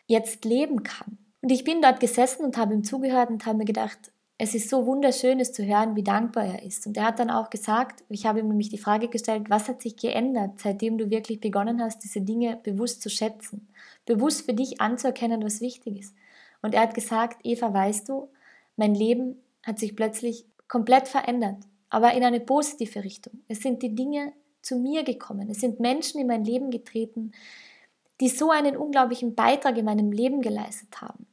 jetzt 0.07 0.45
leben 0.45 0.83
kann. 0.83 1.17
Und 1.41 1.51
ich 1.51 1.63
bin 1.63 1.81
dort 1.81 1.99
gesessen 1.99 2.43
und 2.43 2.57
habe 2.57 2.73
ihm 2.73 2.83
zugehört 2.83 3.29
und 3.29 3.45
habe 3.45 3.59
mir 3.59 3.65
gedacht, 3.65 4.11
es 4.43 4.55
ist 4.55 4.69
so 4.69 4.87
wunderschön, 4.87 5.39
es 5.39 5.53
zu 5.53 5.63
hören, 5.63 5.95
wie 5.95 6.03
dankbar 6.03 6.45
er 6.45 6.63
ist. 6.63 6.87
Und 6.87 6.97
er 6.97 7.05
hat 7.05 7.19
dann 7.19 7.29
auch 7.29 7.51
gesagt, 7.51 8.03
ich 8.09 8.25
habe 8.25 8.39
ihm 8.39 8.47
nämlich 8.47 8.69
die 8.69 8.79
Frage 8.79 9.07
gestellt, 9.07 9.51
was 9.51 9.67
hat 9.67 9.83
sich 9.83 9.95
geändert, 9.95 10.59
seitdem 10.59 10.97
du 10.97 11.11
wirklich 11.11 11.39
begonnen 11.39 11.79
hast, 11.79 12.03
diese 12.03 12.21
Dinge 12.21 12.59
bewusst 12.63 13.03
zu 13.03 13.09
schätzen, 13.11 13.67
bewusst 14.05 14.45
für 14.45 14.53
dich 14.53 14.81
anzuerkennen, 14.81 15.43
was 15.43 15.61
wichtig 15.61 15.99
ist. 15.99 16.15
Und 16.61 16.73
er 16.73 16.81
hat 16.81 16.93
gesagt, 16.93 17.39
Eva, 17.43 17.73
weißt 17.73 18.09
du, 18.09 18.29
mein 18.75 18.95
Leben 18.95 19.41
hat 19.63 19.79
sich 19.79 19.95
plötzlich 19.95 20.45
komplett 20.67 21.07
verändert, 21.07 21.57
aber 21.89 22.13
in 22.13 22.23
eine 22.23 22.39
positive 22.39 23.03
Richtung. 23.03 23.41
Es 23.47 23.61
sind 23.61 23.83
die 23.83 23.93
Dinge 23.93 24.33
zu 24.61 24.77
mir 24.77 25.03
gekommen, 25.03 25.49
es 25.49 25.59
sind 25.59 25.79
Menschen 25.79 26.21
in 26.21 26.27
mein 26.27 26.45
Leben 26.45 26.71
getreten, 26.71 27.31
die 28.19 28.29
so 28.29 28.51
einen 28.51 28.77
unglaublichen 28.77 29.33
Beitrag 29.33 29.77
in 29.77 29.85
meinem 29.85 30.11
Leben 30.11 30.41
geleistet 30.41 31.01
haben. 31.01 31.25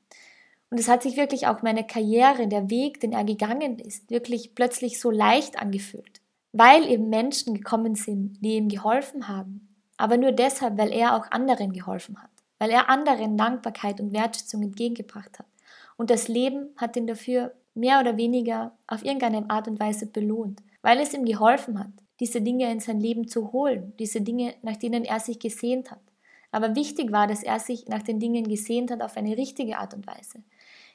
Und 0.70 0.80
es 0.80 0.88
hat 0.88 1.02
sich 1.02 1.16
wirklich 1.16 1.46
auch 1.46 1.62
meine 1.62 1.86
Karriere, 1.86 2.48
der 2.48 2.70
Weg, 2.70 3.00
den 3.00 3.12
er 3.12 3.24
gegangen 3.24 3.78
ist, 3.78 4.10
wirklich 4.10 4.54
plötzlich 4.54 5.00
so 5.00 5.10
leicht 5.10 5.58
angefühlt, 5.60 6.20
weil 6.52 6.86
eben 6.90 7.08
Menschen 7.08 7.54
gekommen 7.54 7.94
sind, 7.94 8.38
die 8.42 8.56
ihm 8.56 8.68
geholfen 8.68 9.28
haben, 9.28 9.68
aber 9.96 10.16
nur 10.16 10.32
deshalb, 10.32 10.78
weil 10.78 10.92
er 10.92 11.16
auch 11.16 11.30
anderen 11.30 11.72
geholfen 11.72 12.22
hat, 12.22 12.30
weil 12.58 12.70
er 12.70 12.88
anderen 12.88 13.36
Dankbarkeit 13.36 14.00
und 14.00 14.12
Wertschätzung 14.12 14.62
entgegengebracht 14.62 15.38
hat. 15.38 15.46
Und 15.96 16.10
das 16.10 16.28
Leben 16.28 16.70
hat 16.76 16.96
ihn 16.96 17.06
dafür 17.06 17.54
mehr 17.74 18.00
oder 18.00 18.16
weniger 18.16 18.72
auf 18.86 19.04
irgendeine 19.04 19.48
Art 19.50 19.68
und 19.68 19.80
Weise 19.80 20.06
belohnt, 20.06 20.62
weil 20.82 21.00
es 21.00 21.14
ihm 21.14 21.24
geholfen 21.24 21.78
hat, 21.78 21.90
diese 22.20 22.40
Dinge 22.40 22.70
in 22.70 22.80
sein 22.80 23.00
Leben 23.00 23.28
zu 23.28 23.52
holen, 23.52 23.92
diese 23.98 24.20
Dinge, 24.20 24.54
nach 24.62 24.76
denen 24.76 25.04
er 25.04 25.20
sich 25.20 25.38
gesehnt 25.38 25.90
hat. 25.90 26.00
Aber 26.50 26.74
wichtig 26.74 27.12
war, 27.12 27.26
dass 27.26 27.42
er 27.42 27.60
sich 27.60 27.86
nach 27.88 28.02
den 28.02 28.18
Dingen 28.18 28.48
gesehnt 28.48 28.90
hat 28.90 29.02
auf 29.02 29.16
eine 29.16 29.36
richtige 29.36 29.78
Art 29.78 29.94
und 29.94 30.06
Weise 30.06 30.42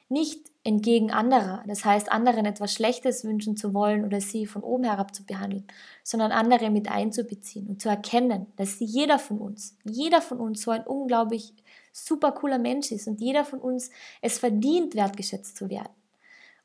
nicht 0.08 0.50
entgegen 0.64 1.10
anderer, 1.10 1.62
das 1.66 1.84
heißt 1.84 2.10
anderen 2.10 2.46
etwas 2.46 2.72
Schlechtes 2.72 3.24
wünschen 3.24 3.56
zu 3.56 3.74
wollen 3.74 4.04
oder 4.04 4.20
sie 4.20 4.46
von 4.46 4.62
oben 4.62 4.84
herab 4.84 5.14
zu 5.14 5.24
behandeln, 5.24 5.66
sondern 6.02 6.32
andere 6.32 6.70
mit 6.70 6.90
einzubeziehen 6.90 7.68
und 7.68 7.82
zu 7.82 7.88
erkennen, 7.88 8.46
dass 8.56 8.76
jeder 8.78 9.18
von 9.18 9.38
uns, 9.38 9.76
jeder 9.84 10.22
von 10.22 10.38
uns 10.38 10.62
so 10.62 10.70
ein 10.70 10.86
unglaublich 10.86 11.52
super 11.92 12.32
cooler 12.32 12.58
Mensch 12.58 12.92
ist 12.92 13.06
und 13.06 13.20
jeder 13.20 13.44
von 13.44 13.60
uns 13.60 13.90
es 14.22 14.38
verdient, 14.38 14.94
wertgeschätzt 14.94 15.56
zu 15.56 15.68
werden. 15.68 15.92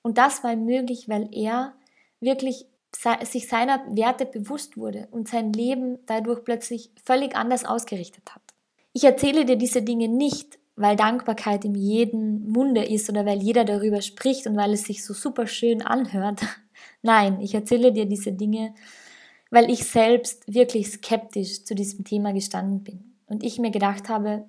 Und 0.02 0.18
das 0.18 0.44
war 0.44 0.56
möglich, 0.56 1.10
weil 1.10 1.28
er 1.32 1.74
wirklich 2.20 2.66
sich 3.24 3.48
seiner 3.48 3.84
Werte 3.96 4.26
bewusst 4.26 4.78
wurde 4.78 5.08
und 5.12 5.28
sein 5.28 5.54
Leben 5.54 6.00
dadurch 6.06 6.44
plötzlich 6.44 6.92
völlig 7.04 7.36
anders 7.36 7.66
ausgerichtet 7.66 8.34
hat. 8.34 8.42
Ich 8.94 9.04
erzähle 9.04 9.46
dir 9.46 9.58
diese 9.58 9.84
Dinge 9.84 10.08
nicht, 10.08 10.58
weil 10.80 10.96
Dankbarkeit 10.96 11.66
in 11.66 11.76
jedem 11.76 12.50
Munde 12.50 12.86
ist 12.86 13.10
oder 13.10 13.26
weil 13.26 13.42
jeder 13.42 13.66
darüber 13.66 14.02
spricht 14.02 14.48
und 14.48 14.56
weil 14.56 14.72
es 14.72 14.84
sich 14.84 15.04
so 15.04 15.14
super 15.14 15.46
schön 15.46 15.82
anhört. 15.82 16.40
Nein, 17.02 17.42
ich 17.42 17.54
erzähle 17.54 17.92
dir 17.92 18.06
diese 18.06 18.32
Dinge, 18.32 18.74
weil 19.52 19.70
ich 19.70 19.84
selbst 19.84 20.52
wirklich 20.52 20.88
skeptisch 20.88 21.66
zu 21.66 21.76
diesem 21.76 22.06
Thema 22.06 22.32
gestanden 22.32 22.84
bin 22.84 23.14
und 23.28 23.44
ich 23.44 23.60
mir 23.60 23.72
gedacht 23.72 24.08
habe, 24.08 24.46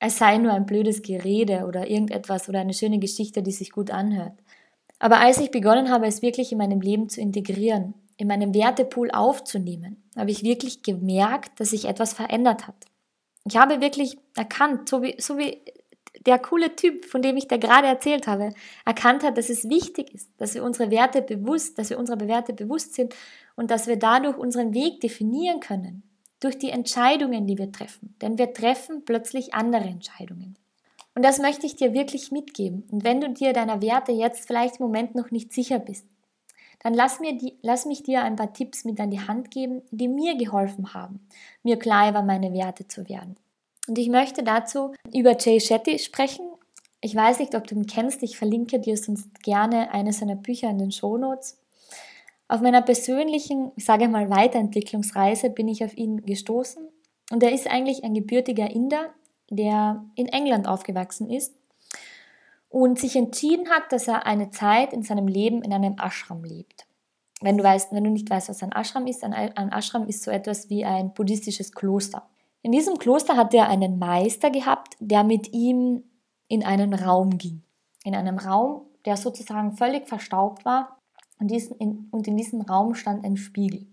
es 0.00 0.18
sei 0.18 0.38
nur 0.38 0.52
ein 0.52 0.66
blödes 0.66 1.00
Gerede 1.00 1.64
oder 1.68 1.88
irgendetwas 1.88 2.48
oder 2.48 2.58
eine 2.58 2.74
schöne 2.74 2.98
Geschichte, 2.98 3.40
die 3.40 3.52
sich 3.52 3.70
gut 3.70 3.92
anhört. 3.92 4.34
Aber 4.98 5.20
als 5.20 5.38
ich 5.38 5.52
begonnen 5.52 5.90
habe, 5.90 6.06
es 6.08 6.22
wirklich 6.22 6.50
in 6.50 6.58
meinem 6.58 6.80
Leben 6.80 7.08
zu 7.08 7.20
integrieren, 7.20 7.94
in 8.16 8.26
meinem 8.26 8.52
Wertepool 8.52 9.12
aufzunehmen, 9.12 10.02
habe 10.16 10.32
ich 10.32 10.42
wirklich 10.42 10.82
gemerkt, 10.82 11.60
dass 11.60 11.70
sich 11.70 11.84
etwas 11.84 12.14
verändert 12.14 12.66
hat. 12.66 12.86
Ich 13.44 13.56
habe 13.56 13.80
wirklich 13.80 14.16
erkannt, 14.36 14.88
so 14.88 15.02
wie, 15.02 15.16
so 15.18 15.36
wie 15.36 15.62
der 16.26 16.38
coole 16.38 16.76
Typ, 16.76 17.06
von 17.06 17.22
dem 17.22 17.36
ich 17.36 17.48
da 17.48 17.56
gerade 17.56 17.88
erzählt 17.88 18.26
habe, 18.26 18.50
erkannt 18.84 19.24
hat, 19.24 19.38
dass 19.38 19.48
es 19.48 19.68
wichtig 19.68 20.14
ist, 20.14 20.30
dass 20.38 20.54
wir 20.54 20.62
unsere 20.62 20.90
Werte 20.90 21.22
bewusst, 21.22 21.78
dass 21.78 21.90
wir 21.90 21.98
unsere 21.98 22.28
Werte 22.28 22.52
bewusst 22.52 22.94
sind 22.94 23.14
und 23.56 23.70
dass 23.70 23.86
wir 23.86 23.96
dadurch 23.96 24.36
unseren 24.36 24.74
Weg 24.74 25.00
definieren 25.00 25.60
können, 25.60 26.02
durch 26.40 26.58
die 26.58 26.70
Entscheidungen, 26.70 27.46
die 27.46 27.58
wir 27.58 27.72
treffen. 27.72 28.14
Denn 28.20 28.38
wir 28.38 28.52
treffen 28.52 29.04
plötzlich 29.04 29.54
andere 29.54 29.84
Entscheidungen. 29.84 30.56
Und 31.14 31.24
das 31.24 31.38
möchte 31.38 31.66
ich 31.66 31.76
dir 31.76 31.92
wirklich 31.92 32.30
mitgeben. 32.32 32.84
Und 32.90 33.04
wenn 33.04 33.20
du 33.20 33.30
dir 33.30 33.52
deiner 33.52 33.82
Werte 33.82 34.12
jetzt 34.12 34.46
vielleicht 34.46 34.80
im 34.80 34.86
Moment 34.86 35.14
noch 35.14 35.30
nicht 35.30 35.52
sicher 35.52 35.78
bist, 35.78 36.06
dann 36.82 36.94
lass, 36.94 37.20
mir 37.20 37.38
die, 37.38 37.56
lass 37.62 37.86
mich 37.86 38.02
dir 38.02 38.22
ein 38.22 38.36
paar 38.36 38.52
Tipps 38.52 38.84
mit 38.84 38.98
an 38.98 39.10
die 39.10 39.20
Hand 39.20 39.50
geben, 39.50 39.82
die 39.90 40.08
mir 40.08 40.36
geholfen 40.36 40.94
haben, 40.94 41.26
mir 41.62 41.78
klar 41.78 42.10
über 42.10 42.22
meine 42.22 42.52
Werte 42.52 42.88
zu 42.88 43.08
werden. 43.08 43.36
Und 43.86 43.98
ich 43.98 44.08
möchte 44.08 44.42
dazu 44.42 44.92
über 45.12 45.36
Jay 45.38 45.60
Shetty 45.60 45.98
sprechen. 45.98 46.46
Ich 47.00 47.14
weiß 47.14 47.38
nicht, 47.38 47.54
ob 47.54 47.66
du 47.66 47.76
ihn 47.76 47.86
kennst. 47.86 48.22
Ich 48.22 48.36
verlinke 48.36 48.80
dir 48.80 48.96
sonst 48.96 49.42
gerne 49.42 49.92
eines 49.92 50.18
seiner 50.18 50.36
Bücher 50.36 50.70
in 50.70 50.78
den 50.78 50.92
Show 50.92 51.16
Notes. 51.16 51.58
Auf 52.48 52.60
meiner 52.60 52.82
persönlichen, 52.82 53.72
ich 53.76 53.84
sage 53.84 54.08
mal, 54.08 54.28
Weiterentwicklungsreise 54.28 55.50
bin 55.50 55.68
ich 55.68 55.84
auf 55.84 55.96
ihn 55.96 56.22
gestoßen. 56.22 56.86
Und 57.30 57.42
er 57.42 57.52
ist 57.52 57.68
eigentlich 57.68 58.04
ein 58.04 58.14
gebürtiger 58.14 58.70
Inder, 58.70 59.10
der 59.50 60.04
in 60.16 60.26
England 60.28 60.66
aufgewachsen 60.66 61.30
ist 61.30 61.54
und 62.72 62.98
sich 62.98 63.16
entschieden 63.16 63.68
hat, 63.68 63.92
dass 63.92 64.08
er 64.08 64.26
eine 64.26 64.50
Zeit 64.50 64.94
in 64.94 65.02
seinem 65.02 65.28
Leben 65.28 65.62
in 65.62 65.74
einem 65.74 65.96
Ashram 65.98 66.42
lebt. 66.42 66.86
Wenn 67.42 67.58
du, 67.58 67.64
weißt, 67.64 67.92
wenn 67.92 68.04
du 68.04 68.10
nicht 68.10 68.30
weißt, 68.30 68.48
was 68.48 68.62
ein 68.62 68.72
Ashram 68.72 69.06
ist, 69.06 69.22
ein, 69.22 69.34
Ashram 69.34 70.06
ist 70.06 70.22
so 70.22 70.30
etwas 70.30 70.70
wie 70.70 70.84
ein 70.84 71.12
buddhistisches 71.12 71.72
Kloster. 71.72 72.26
In 72.62 72.72
diesem 72.72 72.96
Kloster 72.96 73.36
hat 73.36 73.52
er 73.52 73.68
einen 73.68 73.98
Meister 73.98 74.50
gehabt, 74.50 74.96
der 75.00 75.22
mit 75.22 75.52
ihm 75.52 76.04
in 76.48 76.64
einen 76.64 76.94
Raum 76.94 77.36
ging. 77.36 77.62
In 78.04 78.14
einem 78.14 78.38
Raum, 78.38 78.86
der 79.04 79.18
sozusagen 79.18 79.72
völlig 79.72 80.08
verstaubt 80.08 80.64
war 80.64 80.96
und 81.38 81.50
in 82.26 82.36
diesem 82.36 82.62
Raum 82.62 82.94
stand 82.94 83.24
ein 83.24 83.36
Spiegel. 83.36 83.86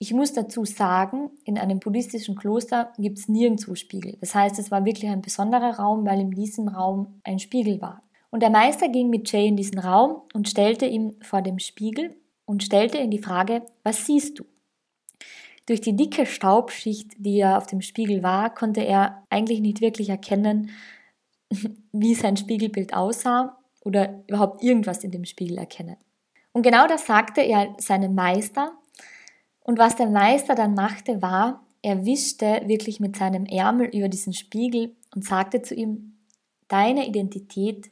Ich 0.00 0.12
muss 0.12 0.32
dazu 0.32 0.64
sagen, 0.64 1.30
in 1.44 1.58
einem 1.58 1.80
buddhistischen 1.80 2.36
Kloster 2.36 2.92
gibt 2.98 3.18
es 3.18 3.28
nirgendwo 3.28 3.74
Spiegel. 3.74 4.16
Das 4.20 4.32
heißt, 4.32 4.58
es 4.58 4.70
war 4.70 4.84
wirklich 4.84 5.10
ein 5.10 5.22
besonderer 5.22 5.76
Raum, 5.78 6.06
weil 6.06 6.20
in 6.20 6.30
diesem 6.30 6.68
Raum 6.68 7.20
ein 7.24 7.40
Spiegel 7.40 7.80
war. 7.80 8.02
Und 8.30 8.42
der 8.42 8.50
Meister 8.50 8.88
ging 8.88 9.10
mit 9.10 9.30
Jay 9.32 9.48
in 9.48 9.56
diesen 9.56 9.80
Raum 9.80 10.22
und 10.34 10.48
stellte 10.48 10.86
ihm 10.86 11.16
vor 11.20 11.42
dem 11.42 11.58
Spiegel 11.58 12.14
und 12.44 12.62
stellte 12.62 12.98
ihm 12.98 13.10
die 13.10 13.22
Frage, 13.22 13.62
was 13.82 14.06
siehst 14.06 14.38
du? 14.38 14.44
Durch 15.66 15.80
die 15.80 15.96
dicke 15.96 16.26
Staubschicht, 16.26 17.12
die 17.18 17.40
er 17.40 17.58
auf 17.58 17.66
dem 17.66 17.80
Spiegel 17.80 18.22
war, 18.22 18.54
konnte 18.54 18.82
er 18.82 19.24
eigentlich 19.30 19.60
nicht 19.60 19.80
wirklich 19.80 20.10
erkennen, 20.10 20.70
wie 21.92 22.14
sein 22.14 22.36
Spiegelbild 22.36 22.94
aussah 22.94 23.58
oder 23.84 24.22
überhaupt 24.28 24.62
irgendwas 24.62 25.02
in 25.02 25.10
dem 25.10 25.24
Spiegel 25.24 25.58
erkennen. 25.58 25.96
Und 26.52 26.62
genau 26.62 26.86
das 26.86 27.06
sagte 27.06 27.40
er 27.40 27.74
seinem 27.78 28.14
Meister 28.14 28.72
und 29.68 29.78
was 29.78 29.96
der 29.96 30.08
Meister 30.08 30.54
dann 30.54 30.72
machte, 30.72 31.20
war, 31.20 31.62
er 31.82 32.06
wischte 32.06 32.62
wirklich 32.64 33.00
mit 33.00 33.16
seinem 33.16 33.44
Ärmel 33.44 33.88
über 33.94 34.08
diesen 34.08 34.32
Spiegel 34.32 34.96
und 35.14 35.26
sagte 35.26 35.60
zu 35.60 35.74
ihm, 35.74 36.16
deine 36.68 37.06
Identität 37.06 37.90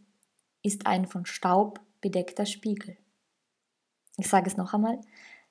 ist 0.62 0.86
ein 0.86 1.04
von 1.04 1.26
Staub 1.26 1.78
bedeckter 2.00 2.46
Spiegel. 2.46 2.96
Ich 4.16 4.26
sage 4.26 4.48
es 4.48 4.56
noch 4.56 4.72
einmal, 4.72 5.02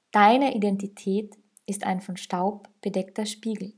deine 0.10 0.56
Identität 0.56 1.38
ist 1.68 1.84
ein 1.84 2.02
von 2.02 2.18
Staub 2.18 2.70
bedeckter 2.82 3.28
Spiegel. 3.28 3.74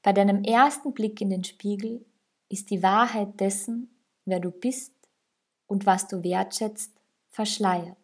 Bei 0.00 0.14
deinem 0.14 0.44
ersten 0.44 0.94
Blick 0.94 1.20
in 1.20 1.28
den 1.28 1.44
Spiegel 1.44 2.02
ist 2.48 2.70
die 2.70 2.82
Wahrheit 2.82 3.40
dessen, 3.40 3.94
wer 4.24 4.40
du 4.40 4.50
bist 4.50 4.94
und 5.66 5.84
was 5.84 6.08
du 6.08 6.24
wertschätzt, 6.24 6.98
verschleiert. 7.28 7.98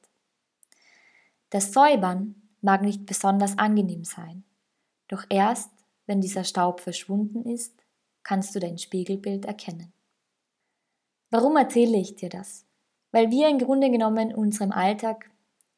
Das 1.49 1.73
Säubern 1.73 2.35
mag 2.61 2.83
nicht 2.83 3.07
besonders 3.07 3.59
angenehm 3.59 4.05
sein. 4.05 4.45
Doch 5.09 5.25
erst, 5.29 5.71
wenn 6.07 6.21
dieser 6.21 6.45
Staub 6.45 6.81
verschwunden 6.81 7.45
ist, 7.45 7.75
kannst 8.23 8.55
du 8.55 8.61
dein 8.61 8.79
Spiegelbild 8.79 9.45
erkennen. 9.45 9.93
Warum 11.31 11.57
erzähle 11.57 11.99
ich 11.99 12.17
dir 12.17 12.29
das? 12.29 12.65
Weil 13.11 13.31
wir 13.31 13.49
im 13.49 13.59
Grunde 13.59 13.91
genommen 13.91 14.31
in 14.31 14.37
unserem 14.37 14.73
Alltag 14.73 15.31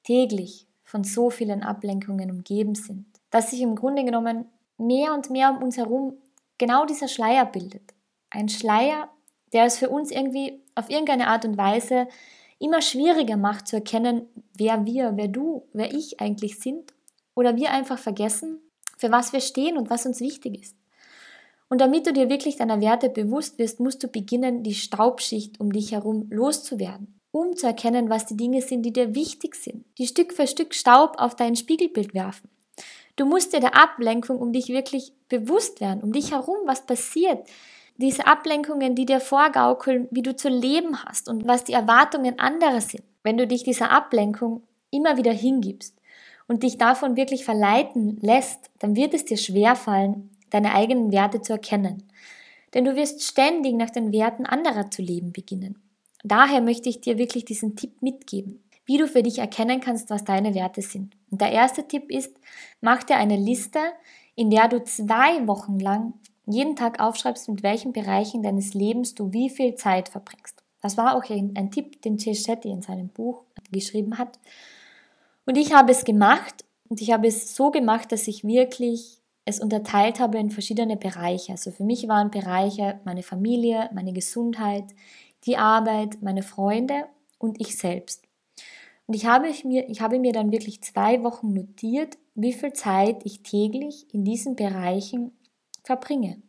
täglich 0.04 0.66
von 0.82 1.04
so 1.04 1.30
vielen 1.30 1.62
Ablenkungen 1.62 2.30
umgeben 2.30 2.74
sind, 2.74 3.06
dass 3.30 3.50
sich 3.50 3.60
im 3.60 3.76
Grunde 3.76 4.04
genommen 4.04 4.46
mehr 4.78 5.14
und 5.14 5.30
mehr 5.30 5.50
um 5.50 5.62
uns 5.62 5.76
herum 5.76 6.14
genau 6.58 6.86
dieser 6.86 7.08
Schleier 7.08 7.46
bildet. 7.46 7.94
Ein 8.30 8.48
Schleier, 8.48 9.08
der 9.52 9.64
es 9.64 9.78
für 9.78 9.88
uns 9.88 10.10
irgendwie 10.10 10.60
auf 10.74 10.90
irgendeine 10.90 11.28
Art 11.28 11.44
und 11.44 11.56
Weise 11.56 12.08
immer 12.60 12.82
schwieriger 12.82 13.36
macht 13.36 13.66
zu 13.66 13.76
erkennen, 13.76 14.28
wer 14.56 14.86
wir, 14.86 15.12
wer 15.16 15.28
du, 15.28 15.66
wer 15.72 15.92
ich 15.92 16.20
eigentlich 16.20 16.60
sind 16.60 16.92
oder 17.34 17.56
wir 17.56 17.72
einfach 17.72 17.98
vergessen, 17.98 18.60
für 18.98 19.10
was 19.10 19.32
wir 19.32 19.40
stehen 19.40 19.76
und 19.76 19.90
was 19.90 20.06
uns 20.06 20.20
wichtig 20.20 20.62
ist. 20.62 20.76
Und 21.68 21.80
damit 21.80 22.06
du 22.06 22.12
dir 22.12 22.28
wirklich 22.28 22.56
deiner 22.56 22.80
Werte 22.80 23.08
bewusst 23.08 23.58
wirst, 23.58 23.80
musst 23.80 24.02
du 24.02 24.08
beginnen, 24.08 24.62
die 24.62 24.74
Staubschicht 24.74 25.58
um 25.58 25.72
dich 25.72 25.92
herum 25.92 26.26
loszuwerden, 26.30 27.18
um 27.30 27.56
zu 27.56 27.66
erkennen, 27.66 28.10
was 28.10 28.26
die 28.26 28.36
Dinge 28.36 28.60
sind, 28.60 28.82
die 28.82 28.92
dir 28.92 29.14
wichtig 29.14 29.54
sind, 29.54 29.84
die 29.98 30.06
Stück 30.06 30.32
für 30.32 30.46
Stück 30.46 30.74
Staub 30.74 31.14
auf 31.18 31.36
dein 31.36 31.56
Spiegelbild 31.56 32.12
werfen. 32.12 32.50
Du 33.16 33.24
musst 33.24 33.52
dir 33.52 33.60
der 33.60 33.80
Ablenkung 33.80 34.38
um 34.38 34.52
dich 34.52 34.68
wirklich 34.68 35.12
bewusst 35.28 35.80
werden, 35.80 36.02
um 36.02 36.12
dich 36.12 36.32
herum, 36.32 36.56
was 36.66 36.86
passiert, 36.86 37.46
diese 38.00 38.26
Ablenkungen, 38.26 38.94
die 38.94 39.06
dir 39.06 39.20
vorgaukeln, 39.20 40.08
wie 40.10 40.22
du 40.22 40.34
zu 40.34 40.48
leben 40.48 41.04
hast 41.04 41.28
und 41.28 41.46
was 41.46 41.64
die 41.64 41.74
Erwartungen 41.74 42.38
anderer 42.38 42.80
sind, 42.80 43.04
wenn 43.22 43.36
du 43.36 43.46
dich 43.46 43.62
dieser 43.62 43.90
Ablenkung 43.90 44.62
immer 44.90 45.16
wieder 45.16 45.32
hingibst 45.32 45.94
und 46.48 46.62
dich 46.62 46.78
davon 46.78 47.16
wirklich 47.16 47.44
verleiten 47.44 48.18
lässt, 48.22 48.70
dann 48.78 48.96
wird 48.96 49.14
es 49.14 49.26
dir 49.26 49.36
schwerfallen, 49.36 50.30
deine 50.48 50.74
eigenen 50.74 51.12
Werte 51.12 51.42
zu 51.42 51.52
erkennen. 51.52 52.02
Denn 52.74 52.84
du 52.84 52.96
wirst 52.96 53.22
ständig 53.22 53.74
nach 53.74 53.90
den 53.90 54.12
Werten 54.12 54.46
anderer 54.46 54.90
zu 54.90 55.02
leben 55.02 55.32
beginnen. 55.32 55.80
Daher 56.24 56.60
möchte 56.60 56.88
ich 56.88 57.00
dir 57.00 57.18
wirklich 57.18 57.44
diesen 57.44 57.76
Tipp 57.76 58.02
mitgeben, 58.02 58.62
wie 58.84 58.98
du 58.98 59.06
für 59.08 59.22
dich 59.22 59.38
erkennen 59.38 59.80
kannst, 59.80 60.10
was 60.10 60.24
deine 60.24 60.54
Werte 60.54 60.82
sind. 60.82 61.14
Und 61.30 61.40
der 61.40 61.52
erste 61.52 61.86
Tipp 61.86 62.10
ist, 62.10 62.34
mach 62.80 63.02
dir 63.02 63.16
eine 63.16 63.36
Liste, 63.36 63.80
in 64.34 64.50
der 64.50 64.68
du 64.68 64.82
zwei 64.84 65.46
Wochen 65.46 65.78
lang 65.78 66.14
jeden 66.52 66.76
Tag 66.76 67.00
aufschreibst, 67.00 67.48
mit 67.48 67.62
welchen 67.62 67.92
Bereichen 67.92 68.42
deines 68.42 68.74
Lebens 68.74 69.14
du 69.14 69.32
wie 69.32 69.50
viel 69.50 69.74
Zeit 69.74 70.08
verbringst. 70.08 70.62
Das 70.80 70.96
war 70.96 71.16
auch 71.16 71.28
ein, 71.30 71.54
ein 71.56 71.70
Tipp, 71.70 72.00
den 72.02 72.16
Jay 72.16 72.34
Shetty 72.34 72.70
in 72.70 72.82
seinem 72.82 73.08
Buch 73.08 73.44
geschrieben 73.70 74.18
hat. 74.18 74.38
Und 75.46 75.56
ich 75.56 75.72
habe 75.72 75.92
es 75.92 76.04
gemacht 76.04 76.64
und 76.88 77.00
ich 77.00 77.12
habe 77.12 77.26
es 77.26 77.54
so 77.54 77.70
gemacht, 77.70 78.12
dass 78.12 78.28
ich 78.28 78.44
wirklich 78.44 79.18
es 79.44 79.60
unterteilt 79.60 80.20
habe 80.20 80.38
in 80.38 80.50
verschiedene 80.50 80.96
Bereiche. 80.96 81.52
Also 81.52 81.70
für 81.70 81.84
mich 81.84 82.08
waren 82.08 82.30
Bereiche 82.30 83.00
meine 83.04 83.22
Familie, 83.22 83.90
meine 83.92 84.12
Gesundheit, 84.12 84.84
die 85.44 85.56
Arbeit, 85.56 86.22
meine 86.22 86.42
Freunde 86.42 87.06
und 87.38 87.60
ich 87.60 87.76
selbst. 87.76 88.24
Und 89.06 89.14
ich 89.14 89.26
habe 89.26 89.52
mir, 89.64 89.88
ich 89.88 90.00
habe 90.00 90.18
mir 90.18 90.32
dann 90.32 90.52
wirklich 90.52 90.82
zwei 90.82 91.22
Wochen 91.24 91.52
notiert, 91.52 92.16
wie 92.34 92.52
viel 92.52 92.72
Zeit 92.72 93.22
ich 93.24 93.42
täglich 93.42 94.06
in 94.14 94.24
diesen 94.24 94.54
Bereichen 94.54 95.32
verbringe. 95.84 96.40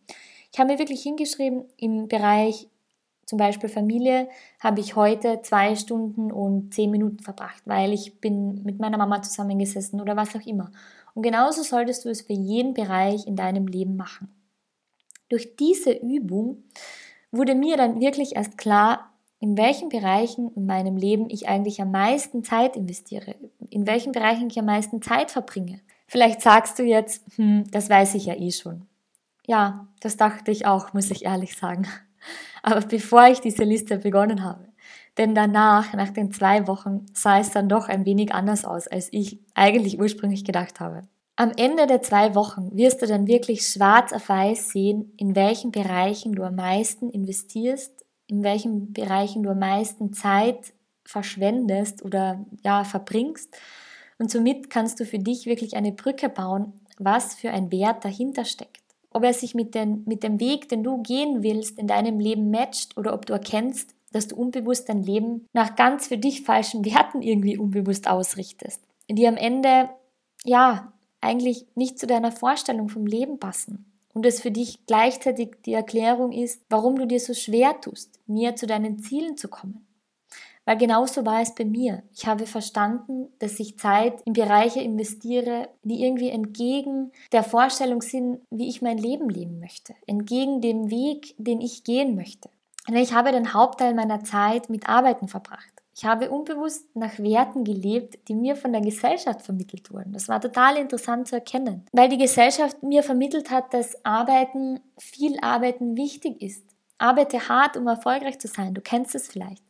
Ich 0.52 0.60
habe 0.60 0.74
mir 0.74 0.80
wirklich 0.80 1.02
hingeschrieben, 1.02 1.65
im 1.78 2.08
Bereich 2.08 2.67
Zum 3.26 3.38
Beispiel 3.38 3.70
Familie 3.70 4.28
habe 4.60 4.82
ich 4.82 4.98
heute 4.98 5.41
zwei 5.41 5.76
Stunden 5.78 6.34
und 6.34 6.74
zehn 6.74 6.91
Minuten 6.91 7.20
verbracht, 7.20 7.62
weil 7.65 7.94
ich 7.94 8.20
bin 8.20 8.62
mit 8.63 8.78
meiner 8.80 8.98
Mama 8.98 9.22
zusammengesessen 9.22 10.02
oder 10.02 10.17
was 10.17 10.36
auch 10.36 10.46
immer. 10.46 10.70
Und 11.13 11.22
genauso 11.24 11.63
solltest 11.63 12.04
du 12.04 12.10
es 12.10 12.24
für 12.24 12.34
jeden 12.34 12.74
Bereich 12.74 13.26
in 13.28 13.38
deinem 13.38 13.67
Leben 13.67 13.96
machen. 13.96 14.30
Durch 15.30 15.56
diese 15.56 15.91
Übung 15.91 16.63
wurde 17.32 17.56
mir 17.56 17.78
dann 17.78 18.02
wirklich 18.02 18.36
erst 18.36 18.58
klar, 18.58 19.13
in 19.39 19.58
welchen 19.58 19.88
Bereichen 19.88 20.52
in 20.56 20.65
meinem 20.65 20.98
Leben 20.98 21.30
ich 21.30 21.48
eigentlich 21.48 21.82
am 21.82 21.91
meisten 21.91 22.44
Zeit 22.44 22.76
investiere, 22.76 23.36
in 23.70 23.88
welchen 23.88 24.12
Bereichen 24.12 24.50
ich 24.50 24.60
am 24.60 24.65
meisten 24.65 25.02
Zeit 25.02 25.32
verbringe. 25.32 25.80
Vielleicht 26.06 26.41
sagst 26.41 26.78
du 26.78 26.84
jetzt, 26.84 27.24
hm, 27.38 27.63
das 27.72 27.89
weiß 27.89 28.15
ich 28.15 28.26
ja 28.26 28.36
eh 28.36 28.52
schon. 28.52 28.88
Ja, 29.47 29.88
das 29.99 30.17
dachte 30.17 30.51
ich 30.51 30.65
auch, 30.65 30.93
muss 30.93 31.12
ich 31.12 31.25
ehrlich 31.25 31.56
sagen. 31.56 31.88
Aber 32.63 32.82
bevor 32.82 33.27
ich 33.27 33.41
diese 33.41 33.63
Liste 33.63 33.97
begonnen 33.97 34.43
habe, 34.43 34.67
denn 35.17 35.36
danach, 35.36 35.93
nach 35.93 36.12
den 36.12 36.32
zwei 36.32 36.67
Wochen, 36.67 37.06
sah 37.13 37.39
es 37.39 37.49
dann 37.49 37.67
doch 37.67 37.89
ein 37.89 38.06
wenig 38.06 38.34
anders 38.34 38.65
aus, 38.65 38.88
als 38.88 39.10
ich 39.12 39.39
eigentlich 39.56 39.99
ursprünglich 39.99 40.45
gedacht 40.45 40.80
habe. 40.80 41.01
Am 41.36 41.51
Ende 41.58 41.88
der 41.88 42.01
zwei 42.01 42.36
Wochen 42.36 42.75
wirst 42.77 43.01
du 43.01 43.08
dann 43.08 43.27
wirklich 43.27 43.67
schwarz 43.67 44.13
auf 44.13 44.30
weiß 44.30 44.69
sehen, 44.69 45.13
in 45.17 45.36
welchen 45.36 45.71
Bereichen 45.71 46.34
du 46.34 46.43
am 46.43 46.56
meisten 46.56 47.10
investierst, 47.10 48.06
in 48.27 48.43
welchen 48.43 48.93
Bereichen 48.93 49.43
du 49.43 49.49
am 49.49 49.60
meisten 49.60 50.13
Zeit 50.13 50.73
verschwendest 51.04 52.04
oder 52.04 52.45
ja, 52.63 52.84
verbringst. 52.84 53.58
Und 54.19 54.30
somit 54.30 54.69
kannst 54.69 54.99
du 54.99 55.06
für 55.06 55.19
dich 55.19 55.45
wirklich 55.45 55.75
eine 55.75 55.91
Brücke 55.91 56.30
bauen, 56.30 56.73
was 56.99 57.34
für 57.34 57.49
ein 57.49 57.71
Wert 57.71 58.06
dahinter 58.06 58.45
steckt 58.45 58.81
ob 59.12 59.24
er 59.24 59.34
sich 59.34 59.54
mit, 59.54 59.76
den, 59.76 60.04
mit 60.06 60.24
dem 60.24 60.39
Weg, 60.39 60.69
den 60.69 60.84
du 60.84 61.02
gehen 61.02 61.43
willst, 61.43 61.78
in 61.78 61.88
deinem 61.88 62.19
Leben 62.19 62.50
matcht 62.50 62.97
oder 62.97 63.13
ob 63.13 63.26
du 63.26 63.34
erkennst, 63.34 63.93
dass 64.12 64.28
du 64.28 64.36
unbewusst 64.36 64.89
dein 64.89 65.04
Leben 65.04 65.47
nach 65.54 65.76
ganz 65.76 66.08
für 66.08 66.17
dich 66.17 66.43
falschen 66.43 66.84
Werten 66.86 67.21
irgendwie 67.21 67.58
unbewusst 67.58 68.10
ausrichtest, 68.10 68.82
die 69.10 69.28
am 69.28 69.38
Ende, 69.38 69.89
ja, 70.43 70.91
eigentlich 71.21 71.65
nicht 71.76 72.00
zu 72.00 72.08
deiner 72.08 72.32
Vorstellung 72.32 72.89
vom 72.89 73.06
Leben 73.06 73.39
passen. 73.39 73.86
Und 74.13 74.26
es 74.26 74.41
für 74.41 74.52
dich 74.52 74.86
gleichzeitig 74.88 75.56
die 75.65 75.74
Erklärung 75.74 76.34
ist, 76.34 76.62
warum 76.69 76.97
du 76.97 77.06
dir 77.06 77.19
so 77.19 77.34
schwer 77.34 77.80
tust, 77.80 78.19
näher 78.28 78.56
zu 78.56 78.67
deinen 78.67 79.00
Zielen 79.00 79.38
zu 79.38 79.47
kommen. 79.47 79.86
Weil 80.65 80.78
genauso 80.78 81.26
war 81.26 81.41
es 81.41 81.56
bei 81.56 81.65
mir. 81.65 82.04
Ich 82.13 82.28
habe 82.28 82.45
verstanden, 82.45 83.28
dass 83.39 83.60
ich 83.60 83.80
Zeit 83.80 84.21
in 84.26 84.34
Bereiche 84.34 84.80
investiere, 84.80 85.69
die 85.84 86.04
irgendwie 86.04 86.30
entgegen 86.30 87.12
der 87.32 87.43
Vorstellung 87.43 88.02
sind, 88.02 88.41
wie 88.52 88.69
ich 88.69 88.82
mein 88.82 88.97
Leben 88.97 89.30
leben 89.30 89.60
möchte, 89.60 89.95
entgegen 90.06 90.62
dem 90.62 90.91
Weg, 90.91 91.34
den 91.38 91.62
ich 91.62 91.84
gehen 91.84 92.15
möchte. 92.15 92.50
Und 92.88 92.95
ich 92.95 93.13
habe 93.13 93.32
den 93.32 93.54
Hauptteil 93.54 93.93
meiner 93.93 94.24
Zeit 94.24 94.69
mit 94.69 94.88
Arbeiten 94.88 95.28
verbracht. 95.28 95.71
Ich 95.93 96.06
habe 96.06 96.32
unbewusst 96.32 96.86
nach 96.95 97.19
Werten 97.19 97.63
gelebt, 97.63 98.28
die 98.28 98.34
mir 98.34 98.56
von 98.56 98.71
der 98.71 98.82
Gesellschaft 98.82 99.41
vermittelt 99.41 99.91
wurden. 99.91 100.13
Das 100.13 100.30
war 100.30 100.39
total 100.39 100.78
interessant 100.78 101.28
zu 101.28 101.36
erkennen, 101.36 101.86
weil 101.91 102.10
die 102.10 102.17
Gesellschaft 102.17 102.82
mir 102.82 103.04
vermittelt 103.04 103.52
hat, 103.52 103.74
dass 103.74 104.04
Arbeiten, 104.06 104.80
viel 104.97 105.38
Arbeiten 105.41 105.97
wichtig 105.97 106.41
ist. 106.41 106.63
Arbeite 106.97 107.50
hart, 107.50 107.78
um 107.78 107.88
erfolgreich 107.88 108.39
zu 108.39 108.47
sein. 108.47 108.74
Du 108.74 108.82
kennst 108.82 109.15
es 109.15 109.28
vielleicht. 109.28 109.63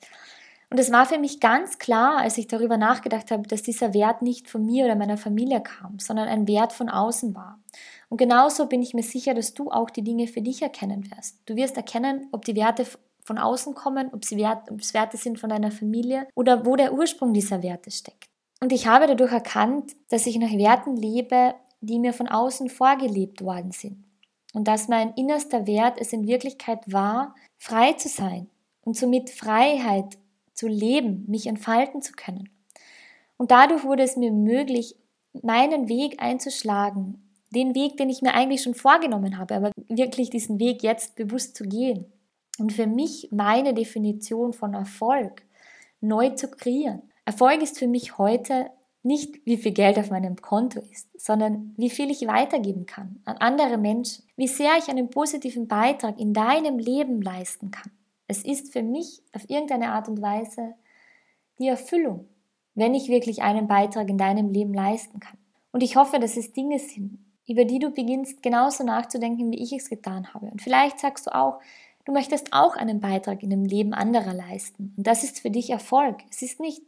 Und 0.71 0.79
es 0.79 0.89
war 0.89 1.05
für 1.05 1.19
mich 1.19 1.41
ganz 1.41 1.79
klar, 1.79 2.19
als 2.19 2.37
ich 2.37 2.47
darüber 2.47 2.77
nachgedacht 2.77 3.29
habe, 3.29 3.45
dass 3.45 3.61
dieser 3.61 3.93
Wert 3.93 4.21
nicht 4.21 4.49
von 4.49 4.65
mir 4.65 4.85
oder 4.85 4.95
meiner 4.95 5.17
Familie 5.17 5.61
kam, 5.61 5.99
sondern 5.99 6.29
ein 6.29 6.47
Wert 6.47 6.71
von 6.71 6.87
außen 6.87 7.35
war. 7.35 7.59
Und 8.07 8.15
genauso 8.15 8.67
bin 8.67 8.81
ich 8.81 8.93
mir 8.93 9.03
sicher, 9.03 9.33
dass 9.33 9.53
du 9.53 9.69
auch 9.69 9.89
die 9.89 10.01
Dinge 10.01 10.27
für 10.27 10.41
dich 10.41 10.61
erkennen 10.61 11.11
wirst. 11.11 11.39
Du 11.45 11.57
wirst 11.57 11.75
erkennen, 11.75 12.29
ob 12.31 12.45
die 12.45 12.55
Werte 12.55 12.85
von 13.25 13.37
außen 13.37 13.75
kommen, 13.75 14.11
ob, 14.13 14.23
sie 14.23 14.37
Wert, 14.37 14.71
ob 14.71 14.79
es 14.79 14.93
Werte 14.93 15.17
sind 15.17 15.39
von 15.39 15.49
deiner 15.49 15.71
Familie 15.71 16.25
oder 16.35 16.65
wo 16.65 16.77
der 16.77 16.93
Ursprung 16.93 17.33
dieser 17.33 17.61
Werte 17.61 17.91
steckt. 17.91 18.29
Und 18.61 18.71
ich 18.71 18.87
habe 18.87 19.07
dadurch 19.07 19.33
erkannt, 19.33 19.91
dass 20.09 20.25
ich 20.25 20.39
nach 20.39 20.51
Werten 20.51 20.95
lebe, 20.95 21.53
die 21.81 21.99
mir 21.99 22.13
von 22.13 22.29
außen 22.29 22.69
vorgelebt 22.69 23.43
worden 23.43 23.71
sind. 23.71 24.05
Und 24.53 24.69
dass 24.69 24.87
mein 24.87 25.13
innerster 25.15 25.67
Wert 25.67 25.99
es 25.99 26.13
in 26.13 26.27
Wirklichkeit 26.27 26.79
war, 26.85 27.35
frei 27.57 27.91
zu 27.93 28.07
sein 28.07 28.49
und 28.85 28.95
somit 28.95 29.29
Freiheit 29.29 30.17
zu 30.61 30.67
leben, 30.67 31.25
mich 31.27 31.47
entfalten 31.47 32.03
zu 32.03 32.13
können. 32.13 32.47
Und 33.37 33.49
dadurch 33.49 33.83
wurde 33.83 34.03
es 34.03 34.15
mir 34.15 34.31
möglich, 34.31 34.95
meinen 35.41 35.89
Weg 35.89 36.21
einzuschlagen, 36.21 37.31
den 37.49 37.73
Weg, 37.73 37.97
den 37.97 38.11
ich 38.11 38.21
mir 38.21 38.35
eigentlich 38.35 38.61
schon 38.61 38.75
vorgenommen 38.75 39.39
habe, 39.39 39.55
aber 39.55 39.71
wirklich 39.87 40.29
diesen 40.29 40.59
Weg 40.59 40.83
jetzt 40.83 41.15
bewusst 41.15 41.55
zu 41.55 41.63
gehen. 41.63 42.05
Und 42.59 42.73
für 42.73 42.85
mich 42.85 43.29
meine 43.31 43.73
Definition 43.73 44.53
von 44.53 44.75
Erfolg 44.75 45.41
neu 45.99 46.29
zu 46.29 46.47
kreieren. 46.47 47.01
Erfolg 47.25 47.63
ist 47.63 47.79
für 47.79 47.87
mich 47.87 48.19
heute 48.19 48.69
nicht, 49.01 49.43
wie 49.45 49.57
viel 49.57 49.71
Geld 49.71 49.97
auf 49.97 50.11
meinem 50.11 50.35
Konto 50.35 50.79
ist, 50.91 51.07
sondern 51.19 51.73
wie 51.75 51.89
viel 51.89 52.11
ich 52.11 52.27
weitergeben 52.27 52.85
kann 52.85 53.19
an 53.25 53.37
andere 53.37 53.79
Menschen, 53.79 54.25
wie 54.35 54.47
sehr 54.47 54.77
ich 54.77 54.89
einen 54.89 55.09
positiven 55.09 55.67
Beitrag 55.67 56.19
in 56.19 56.33
deinem 56.33 56.77
Leben 56.77 57.19
leisten 57.19 57.71
kann. 57.71 57.91
Es 58.31 58.43
ist 58.43 58.71
für 58.71 58.81
mich 58.81 59.21
auf 59.33 59.49
irgendeine 59.49 59.91
Art 59.91 60.07
und 60.07 60.21
Weise 60.21 60.75
die 61.59 61.67
Erfüllung, 61.67 62.29
wenn 62.75 62.93
ich 62.93 63.09
wirklich 63.09 63.41
einen 63.41 63.67
Beitrag 63.67 64.07
in 64.07 64.17
deinem 64.17 64.47
Leben 64.47 64.73
leisten 64.73 65.19
kann. 65.19 65.37
Und 65.73 65.83
ich 65.83 65.97
hoffe, 65.97 66.17
dass 66.17 66.37
es 66.37 66.53
Dinge 66.53 66.79
sind, 66.79 67.19
über 67.45 67.65
die 67.65 67.79
du 67.79 67.89
beginnst 67.89 68.41
genauso 68.41 68.85
nachzudenken, 68.85 69.51
wie 69.51 69.61
ich 69.61 69.73
es 69.73 69.89
getan 69.89 70.33
habe. 70.33 70.45
Und 70.45 70.61
vielleicht 70.61 70.99
sagst 70.99 71.27
du 71.27 71.35
auch, 71.35 71.59
du 72.05 72.13
möchtest 72.13 72.53
auch 72.53 72.77
einen 72.77 73.01
Beitrag 73.01 73.43
in 73.43 73.49
dem 73.49 73.65
Leben 73.65 73.93
anderer 73.93 74.33
leisten. 74.33 74.93
Und 74.95 75.05
das 75.05 75.25
ist 75.25 75.41
für 75.41 75.51
dich 75.51 75.69
Erfolg. 75.69 76.19
Es 76.29 76.41
ist 76.41 76.61
nicht 76.61 76.81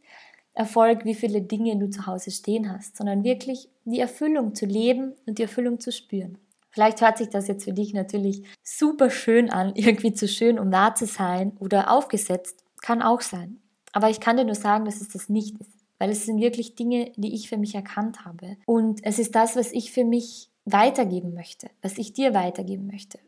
Erfolg, 0.54 1.04
wie 1.04 1.14
viele 1.14 1.42
Dinge 1.42 1.76
du 1.76 1.90
zu 1.90 2.08
Hause 2.08 2.32
stehen 2.32 2.72
hast, 2.72 2.96
sondern 2.96 3.26
wirklich 3.26 3.68
die 3.84 4.00
Erfüllung 4.00 4.56
zu 4.56 4.66
leben 4.66 5.14
und 5.26 5.40
die 5.40 5.44
Erfüllung 5.44 5.82
zu 5.82 5.92
spüren. 5.92 6.38
Vielleicht 6.74 7.02
hört 7.02 7.20
sich 7.20 7.30
das 7.30 7.48
jetzt 7.48 7.66
für 7.66 7.74
dich 7.74 7.94
natürlich 7.94 8.44
super 8.64 9.10
schön 9.10 9.50
an, 9.52 9.74
irgendwie 9.76 10.14
zu 10.14 10.28
schön, 10.28 10.60
um 10.60 10.72
wahr 10.72 10.96
zu 10.96 11.06
sein 11.06 11.56
oder 11.60 11.92
aufgesetzt. 11.92 12.64
Kann 12.82 13.02
auch 13.02 13.22
sein. 13.22 13.62
Aber 13.94 14.10
ich 14.10 14.20
kann 14.20 14.38
dir 14.38 14.44
nur 14.44 14.56
sagen, 14.56 14.86
dass 14.86 15.00
es 15.00 15.10
das 15.10 15.30
nicht 15.30 15.60
ist. 15.60 15.70
Weil 16.00 16.10
es 16.10 16.26
sind 16.26 16.42
wirklich 16.42 16.76
Dinge, 16.76 17.12
die 17.16 17.36
ich 17.36 17.48
für 17.48 17.58
mich 17.58 17.76
erkannt 17.76 18.26
habe. 18.26 18.58
Und 18.66 19.06
es 19.06 19.20
ist 19.20 19.36
das, 19.36 19.56
was 19.56 19.72
ich 19.72 19.92
für 19.92 20.04
mich 20.04 20.50
weitergeben 20.66 21.34
möchte, 21.34 21.70
was 21.82 21.98
ich 21.98 22.14
dir 22.14 22.34
weitergeben 22.34 22.88
möchte. 22.88 23.20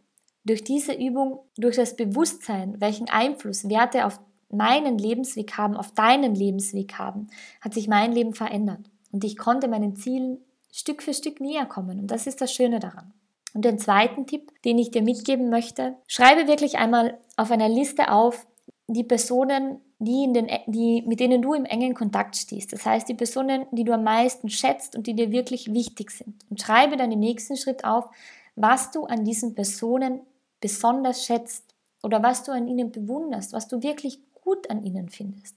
Durch 0.44 0.64
diese 0.64 0.94
Übung, 0.94 1.40
durch 1.58 1.76
das 1.76 1.96
Bewusstsein, 1.96 2.82
welchen 2.82 3.10
Einfluss 3.10 3.70
Werte 3.70 4.06
auf 4.06 4.20
meinen 4.50 4.98
Lebensweg 4.98 5.58
haben, 5.58 5.78
auf 5.78 5.94
deinen 5.94 6.34
Lebensweg 6.34 6.98
haben, 6.98 7.28
hat 7.62 7.74
sich 7.74 7.88
mein 7.88 8.12
Leben 8.12 8.34
verändert. 8.34 8.90
Und 9.12 9.24
ich 9.24 9.38
konnte 9.38 9.68
meinen 9.68 9.96
Zielen 9.96 10.40
Stück 10.72 11.04
für 11.04 11.14
Stück 11.14 11.40
näher 11.40 11.66
kommen. 11.66 12.00
Und 12.00 12.08
das 12.08 12.28
ist 12.28 12.42
das 12.42 12.52
Schöne 12.52 12.80
daran. 12.80 13.14
Und 13.56 13.64
den 13.64 13.80
zweiten 13.80 14.28
Tipp, 14.28 14.52
den 14.66 14.78
ich 14.78 14.92
dir 14.92 15.02
mitgeben 15.02 15.50
möchte, 15.50 15.96
schreibe 16.08 16.48
wirklich 16.48 16.78
einmal 16.78 17.18
auf 17.38 17.52
einer 17.52 17.70
Liste 17.70 18.12
auf 18.12 18.46
die 18.88 19.06
Personen, 19.06 19.80
die 19.98 20.32
den, 20.34 20.50
die, 20.68 21.04
mit 21.08 21.22
denen 21.22 21.42
du 21.42 21.54
im 21.54 21.64
engen 21.64 21.94
Kontakt 21.94 22.36
stehst. 22.36 22.74
Das 22.74 22.86
heißt, 22.86 23.08
die 23.08 23.14
Personen, 23.14 23.66
die 23.72 23.86
du 23.86 23.94
am 23.94 24.04
meisten 24.04 24.50
schätzt 24.50 24.98
und 24.98 25.08
die 25.08 25.16
dir 25.16 25.32
wirklich 25.32 25.74
wichtig 25.74 26.12
sind. 26.12 26.36
Und 26.50 26.62
schreibe 26.62 26.98
dann 26.98 27.14
im 27.14 27.20
nächsten 27.20 27.56
Schritt 27.56 27.86
auf, 27.86 28.10
was 28.58 28.92
du 28.92 29.06
an 29.06 29.24
diesen 29.24 29.56
Personen 29.56 30.20
besonders 30.60 31.26
schätzt 31.26 31.64
oder 32.04 32.22
was 32.22 32.44
du 32.44 32.52
an 32.52 32.68
ihnen 32.68 32.92
bewunderst, 32.92 33.54
was 33.54 33.70
du 33.70 33.82
wirklich 33.82 34.20
gut 34.34 34.70
an 34.70 34.84
ihnen 34.84 35.08
findest. 35.08 35.56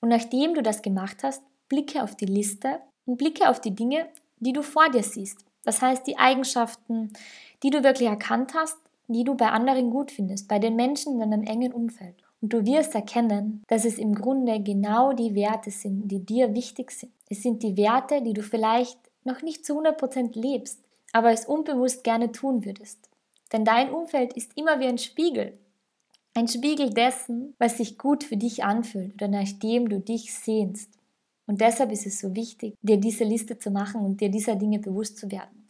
Und 0.00 0.10
nachdem 0.10 0.54
du 0.54 0.62
das 0.62 0.80
gemacht 0.80 1.18
hast, 1.24 1.42
blicke 1.68 2.04
auf 2.04 2.14
die 2.14 2.26
Liste 2.26 2.80
und 3.04 3.16
blicke 3.16 3.48
auf 3.48 3.60
die 3.60 3.74
Dinge, 3.74 4.06
die 4.38 4.52
du 4.52 4.62
vor 4.62 4.88
dir 4.90 5.02
siehst. 5.02 5.44
Das 5.64 5.80
heißt, 5.80 6.06
die 6.06 6.18
Eigenschaften, 6.18 7.12
die 7.62 7.70
du 7.70 7.82
wirklich 7.82 8.08
erkannt 8.08 8.54
hast, 8.54 8.78
die 9.08 9.24
du 9.24 9.34
bei 9.34 9.48
anderen 9.48 9.90
gut 9.90 10.10
findest, 10.10 10.48
bei 10.48 10.58
den 10.58 10.76
Menschen 10.76 11.14
in 11.14 11.30
deinem 11.30 11.44
engen 11.44 11.72
Umfeld. 11.72 12.14
Und 12.40 12.52
du 12.52 12.64
wirst 12.66 12.94
erkennen, 12.94 13.62
dass 13.68 13.84
es 13.84 13.98
im 13.98 14.14
Grunde 14.14 14.60
genau 14.60 15.12
die 15.12 15.34
Werte 15.34 15.70
sind, 15.70 16.08
die 16.08 16.24
dir 16.24 16.54
wichtig 16.54 16.90
sind. 16.90 17.12
Es 17.28 17.42
sind 17.42 17.62
die 17.62 17.76
Werte, 17.76 18.20
die 18.22 18.32
du 18.32 18.42
vielleicht 18.42 18.98
noch 19.24 19.42
nicht 19.42 19.64
zu 19.64 19.78
100% 19.78 20.38
lebst, 20.38 20.80
aber 21.12 21.30
es 21.30 21.44
unbewusst 21.44 22.02
gerne 22.02 22.32
tun 22.32 22.64
würdest. 22.64 23.08
Denn 23.52 23.64
dein 23.64 23.90
Umfeld 23.90 24.32
ist 24.32 24.56
immer 24.56 24.80
wie 24.80 24.86
ein 24.86 24.98
Spiegel. 24.98 25.56
Ein 26.34 26.48
Spiegel 26.48 26.90
dessen, 26.90 27.54
was 27.58 27.76
sich 27.76 27.98
gut 27.98 28.24
für 28.24 28.36
dich 28.36 28.64
anfühlt 28.64 29.14
oder 29.14 29.28
nachdem 29.28 29.88
du 29.88 30.00
dich 30.00 30.34
sehnst. 30.34 30.90
Und 31.46 31.60
deshalb 31.60 31.92
ist 31.92 32.06
es 32.06 32.20
so 32.20 32.34
wichtig, 32.34 32.74
dir 32.82 32.98
diese 32.98 33.24
Liste 33.24 33.58
zu 33.58 33.70
machen 33.70 34.04
und 34.04 34.20
dir 34.20 34.30
dieser 34.30 34.56
Dinge 34.56 34.78
bewusst 34.78 35.18
zu 35.18 35.30
werden. 35.30 35.62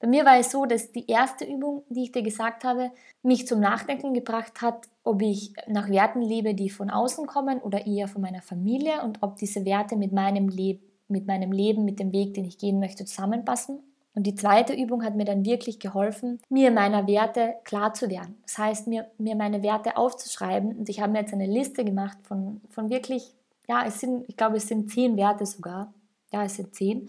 Bei 0.00 0.08
mir 0.08 0.24
war 0.24 0.38
es 0.38 0.50
so, 0.50 0.66
dass 0.66 0.90
die 0.90 1.06
erste 1.06 1.44
Übung, 1.44 1.84
die 1.88 2.04
ich 2.04 2.12
dir 2.12 2.22
gesagt 2.22 2.64
habe, 2.64 2.90
mich 3.22 3.46
zum 3.46 3.60
Nachdenken 3.60 4.14
gebracht 4.14 4.62
hat, 4.62 4.88
ob 5.04 5.22
ich 5.22 5.52
nach 5.68 5.88
Werten 5.88 6.22
lebe, 6.22 6.54
die 6.54 6.70
von 6.70 6.90
außen 6.90 7.26
kommen 7.26 7.60
oder 7.60 7.86
eher 7.86 8.08
von 8.08 8.22
meiner 8.22 8.42
Familie 8.42 9.02
und 9.02 9.22
ob 9.22 9.36
diese 9.36 9.64
Werte 9.64 9.96
mit 9.96 10.12
meinem, 10.12 10.48
Leb 10.48 10.80
mit 11.08 11.26
meinem 11.26 11.52
Leben, 11.52 11.84
mit 11.84 12.00
dem 12.00 12.12
Weg, 12.12 12.34
den 12.34 12.44
ich 12.44 12.58
gehen 12.58 12.80
möchte, 12.80 13.04
zusammenpassen. 13.04 13.80
Und 14.14 14.26
die 14.26 14.34
zweite 14.34 14.72
Übung 14.72 15.04
hat 15.04 15.14
mir 15.14 15.24
dann 15.24 15.44
wirklich 15.44 15.78
geholfen, 15.78 16.40
mir 16.48 16.70
meiner 16.70 17.06
Werte 17.06 17.54
klar 17.64 17.94
zu 17.94 18.10
werden. 18.10 18.36
Das 18.42 18.58
heißt, 18.58 18.86
mir, 18.88 19.08
mir 19.18 19.36
meine 19.36 19.62
Werte 19.62 19.96
aufzuschreiben. 19.96 20.76
Und 20.76 20.88
ich 20.88 21.00
habe 21.00 21.12
mir 21.12 21.20
jetzt 21.20 21.32
eine 21.32 21.46
Liste 21.46 21.84
gemacht 21.84 22.18
von, 22.22 22.60
von 22.70 22.90
wirklich, 22.90 23.34
ja, 23.70 23.86
es 23.86 24.00
sind, 24.00 24.24
ich 24.28 24.36
glaube, 24.36 24.56
es 24.56 24.66
sind 24.66 24.90
zehn 24.90 25.16
Werte 25.16 25.46
sogar. 25.46 25.94
Ja, 26.32 26.44
es 26.44 26.56
sind 26.56 26.74
zehn, 26.74 27.08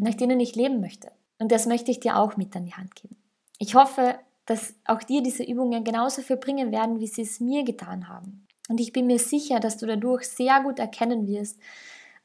nach 0.00 0.14
denen 0.14 0.40
ich 0.40 0.56
leben 0.56 0.80
möchte. 0.80 1.12
Und 1.38 1.52
das 1.52 1.66
möchte 1.66 1.92
ich 1.92 2.00
dir 2.00 2.18
auch 2.18 2.36
mit 2.36 2.56
an 2.56 2.64
die 2.64 2.74
Hand 2.74 2.96
geben. 2.96 3.16
Ich 3.58 3.76
hoffe, 3.76 4.16
dass 4.44 4.74
auch 4.84 5.04
dir 5.04 5.22
diese 5.22 5.44
Übungen 5.44 5.84
genauso 5.84 6.22
viel 6.22 6.38
bringen 6.38 6.72
werden, 6.72 6.98
wie 6.98 7.06
sie 7.06 7.22
es 7.22 7.38
mir 7.38 7.62
getan 7.62 8.08
haben. 8.08 8.44
Und 8.68 8.80
ich 8.80 8.92
bin 8.92 9.06
mir 9.06 9.20
sicher, 9.20 9.60
dass 9.60 9.76
du 9.76 9.86
dadurch 9.86 10.24
sehr 10.24 10.60
gut 10.62 10.80
erkennen 10.80 11.28
wirst, 11.28 11.60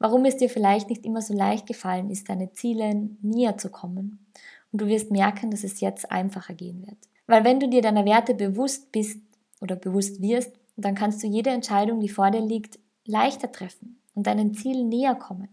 warum 0.00 0.24
es 0.24 0.36
dir 0.36 0.50
vielleicht 0.50 0.88
nicht 0.88 1.04
immer 1.06 1.22
so 1.22 1.32
leicht 1.32 1.68
gefallen 1.68 2.10
ist, 2.10 2.28
deine 2.28 2.52
Ziele 2.52 3.08
näher 3.22 3.58
zu 3.58 3.70
kommen. 3.70 4.26
Und 4.72 4.80
du 4.80 4.88
wirst 4.88 5.12
merken, 5.12 5.52
dass 5.52 5.62
es 5.62 5.80
jetzt 5.80 6.10
einfacher 6.10 6.54
gehen 6.54 6.84
wird. 6.84 6.98
Weil 7.28 7.44
wenn 7.44 7.60
du 7.60 7.68
dir 7.68 7.82
deiner 7.82 8.04
Werte 8.04 8.34
bewusst 8.34 8.90
bist 8.90 9.20
oder 9.60 9.76
bewusst 9.76 10.20
wirst, 10.20 10.50
dann 10.76 10.96
kannst 10.96 11.22
du 11.22 11.28
jede 11.28 11.50
Entscheidung, 11.50 12.00
die 12.00 12.08
vor 12.08 12.30
dir 12.32 12.40
liegt, 12.40 12.78
leichter 13.08 13.50
treffen 13.50 14.00
und 14.14 14.26
deinen 14.26 14.54
Zielen 14.54 14.88
näher 14.88 15.14
kommen. 15.14 15.48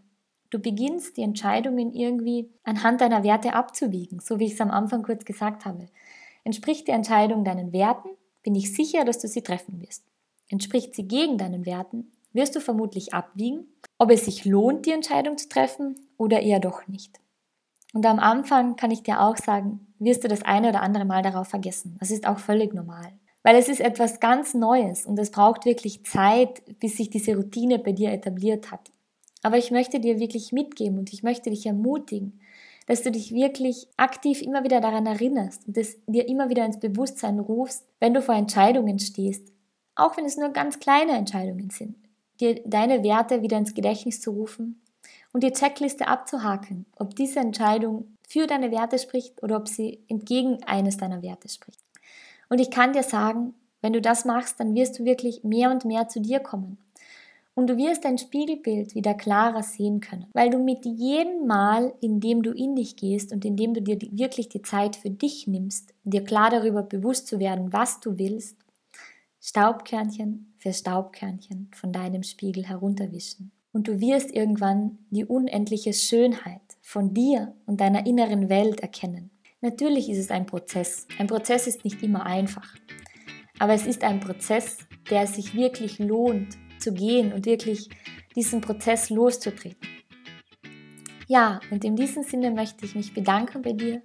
Du 0.52 0.60
beginnst 0.60 1.18
die 1.18 1.24
Entscheidungen 1.24 1.94
irgendwie 1.94 2.50
anhand 2.63 3.02
deiner 3.02 3.24
Werte 3.24 3.54
abzuwiegen, 3.54 4.20
so 4.20 4.39
wie 4.39 4.46
ich 4.46 4.54
es 4.54 4.62
am 4.62 4.72
Anfang 4.72 5.04
kurz 5.04 5.26
gesagt 5.26 5.65
habe. 5.65 5.88
Entspricht 6.44 6.88
die 6.88 6.91
Entscheidung 6.91 7.44
deinen 7.44 7.74
Werten, 7.74 8.10
bin 8.44 8.56
ich 8.56 8.74
sicher, 8.74 9.04
dass 9.06 9.20
du 9.20 9.28
sie 9.28 9.41
treffen 9.41 9.82
wirst. 9.82 10.04
Entspricht 10.50 10.94
sie 10.94 11.08
gegen 11.08 11.38
deinen 11.38 11.65
Werten, 11.65 12.12
wirst 12.34 12.56
du 12.56 12.62
vermutlich 12.62 13.13
abwiegen, 13.13 13.65
ob 13.98 14.12
es 14.12 14.26
sich 14.26 14.46
lohnt, 14.46 14.86
die 14.86 14.91
Entscheidung 14.91 15.38
zu 15.38 15.50
treffen 15.50 15.96
oder 16.18 16.41
eher 16.41 16.60
doch 16.60 16.88
nicht. 16.88 17.20
Und 17.94 18.06
am 18.06 18.20
Anfang 18.20 18.76
kann 18.76 18.91
ich 18.91 19.04
dir 19.04 19.22
auch 19.22 19.38
sagen, 19.38 19.88
wirst 20.00 20.24
du 20.24 20.28
das 20.28 20.44
eine 20.44 20.70
oder 20.70 20.82
andere 20.82 21.06
Mal 21.06 21.22
darauf 21.22 21.48
vergessen. 21.48 21.96
Das 22.00 22.12
ist 22.12 22.28
auch 22.28 22.39
völlig 22.39 22.74
normal. 22.74 23.13
Weil 23.45 23.55
es 23.55 23.69
ist 23.69 23.79
etwas 23.79 24.19
ganz 24.19 24.53
Neues 24.53 25.05
und 25.05 25.17
es 25.19 25.31
braucht 25.31 25.65
wirklich 25.65 26.03
Zeit, 26.03 26.63
bis 26.79 26.97
sich 26.97 27.10
diese 27.10 27.36
Routine 27.36 27.79
bei 27.79 27.91
dir 27.91 28.12
etabliert 28.12 28.71
hat. 28.71 28.91
Aber 29.43 29.58
ich 29.58 29.69
möchte 29.69 29.99
dir 29.99 30.19
wirklich 30.19 30.51
mitgeben 30.51 30.97
und 30.97 31.13
ich 31.13 31.21
möchte 31.21 31.51
dich 31.51 31.65
ermutigen, 31.65 32.41
dass 32.88 33.03
du 33.03 33.12
dich 33.12 33.34
wirklich 33.34 33.88
aktiv 33.97 34.41
immer 34.41 34.63
wieder 34.63 34.81
daran 34.81 35.05
erinnerst 35.05 35.67
und 35.67 35.77
es 35.77 35.97
dir 36.08 36.27
immer 36.27 36.49
wieder 36.49 36.65
ins 36.65 36.79
Bewusstsein 36.79 37.39
rufst, 37.39 37.86
wenn 37.99 38.13
du 38.13 38.21
vor 38.21 38.36
Entscheidungen 38.36 38.99
stehst. 38.99 39.53
Auch 39.95 40.17
wenn 40.17 40.25
es 40.25 40.38
nur 40.38 40.49
ganz 40.49 40.79
kleine 40.79 41.13
Entscheidungen 41.13 41.69
sind 41.69 41.95
dir 42.39 42.62
deine 42.65 43.03
Werte 43.03 43.41
wieder 43.41 43.58
ins 43.58 43.73
Gedächtnis 43.73 44.21
zu 44.21 44.31
rufen 44.31 44.81
und 45.34 45.43
die 45.43 45.51
Checkliste 45.51 46.08
abzuhaken, 46.08 46.86
ob 46.97 47.15
diese 47.15 47.39
Entscheidung 47.39 48.15
für 48.27 48.47
deine 48.47 48.71
Werte 48.71 48.99
spricht 48.99 49.41
oder 49.43 49.58
ob 49.58 49.67
sie 49.67 50.03
entgegen 50.08 50.63
eines 50.63 50.97
deiner 50.97 51.21
Werte 51.21 51.49
spricht. 51.49 51.85
Und 52.49 52.60
ich 52.60 52.71
kann 52.71 52.93
dir 52.93 53.03
sagen, 53.03 53.53
wenn 53.81 53.93
du 53.93 54.01
das 54.01 54.25
machst, 54.25 54.60
dann 54.60 54.73
wirst 54.73 54.99
du 54.99 55.05
wirklich 55.05 55.43
mehr 55.43 55.69
und 55.69 55.86
mehr 55.86 56.08
zu 56.08 56.19
dir 56.19 56.39
kommen. 56.39 56.77
Und 57.53 57.67
du 57.67 57.77
wirst 57.77 58.03
dein 58.03 58.17
Spiegelbild 58.17 58.95
wieder 58.95 59.13
klarer 59.13 59.63
sehen 59.63 60.01
können, 60.01 60.25
weil 60.34 60.49
du 60.49 60.58
mit 60.58 60.86
jedem 60.86 61.47
Mal, 61.47 61.93
in 62.01 62.19
dem 62.19 62.43
du 62.43 62.51
in 62.51 62.75
dich 62.75 62.97
gehst 62.97 63.31
und 63.31 63.45
indem 63.45 63.73
du 63.73 63.81
dir 63.81 63.97
wirklich 64.12 64.49
die 64.49 64.62
Zeit 64.62 64.97
für 64.97 65.10
dich 65.10 65.47
nimmst, 65.47 65.93
dir 66.03 66.23
klar 66.23 66.49
darüber 66.49 66.84
bewusst 66.84 67.27
zu 67.27 67.39
werden, 67.39 67.71
was 67.71 68.01
du 68.01 68.17
willst, 68.17 68.58
Staubkörnchen 69.39 70.53
für 70.58 70.73
Staubkörnchen 70.73 71.69
von 71.73 71.93
deinem 71.93 72.23
Spiegel 72.23 72.65
herunterwischen. 72.65 73.51
Und 73.71 73.88
du 73.88 74.01
wirst 74.01 74.31
irgendwann 74.31 74.97
die 75.12 75.25
unendliche 75.25 75.93
Schönheit 75.93 76.62
von 76.81 77.13
dir 77.13 77.53
und 77.65 77.79
deiner 77.79 78.05
inneren 78.05 78.49
Welt 78.49 78.79
erkennen. 78.79 79.29
Natürlich 79.65 80.12
ist 80.12 80.19
es 80.19 80.30
ein 80.30 80.45
Prozess. 80.45 81.08
Ein 81.17 81.25
Prozess 81.25 81.65
ist 81.65 81.84
nicht 81.84 82.04
immer 82.04 82.23
einfach. 82.23 82.75
Aber 83.58 83.73
es 83.73 83.88
ist 83.88 84.04
ein 84.04 84.19
Prozess, 84.19 84.78
der 85.10 85.23
es 85.23 85.34
sich 85.34 85.56
wirklich 85.56 85.97
lohnt 85.97 86.56
zu 86.78 86.93
gehen 86.93 87.34
und 87.34 87.47
wirklich 87.47 87.89
diesen 88.36 88.62
Prozess 88.62 89.10
loszutreten. 89.10 89.89
Ja, 91.28 91.60
und 91.71 91.84
in 91.84 91.95
diesem 91.95 92.21
Sinne 92.21 92.51
möchte 92.51 92.86
ich 92.86 92.93
mich 92.93 93.15
bedanken 93.15 93.63
bei 93.63 93.73
dir. 93.73 94.04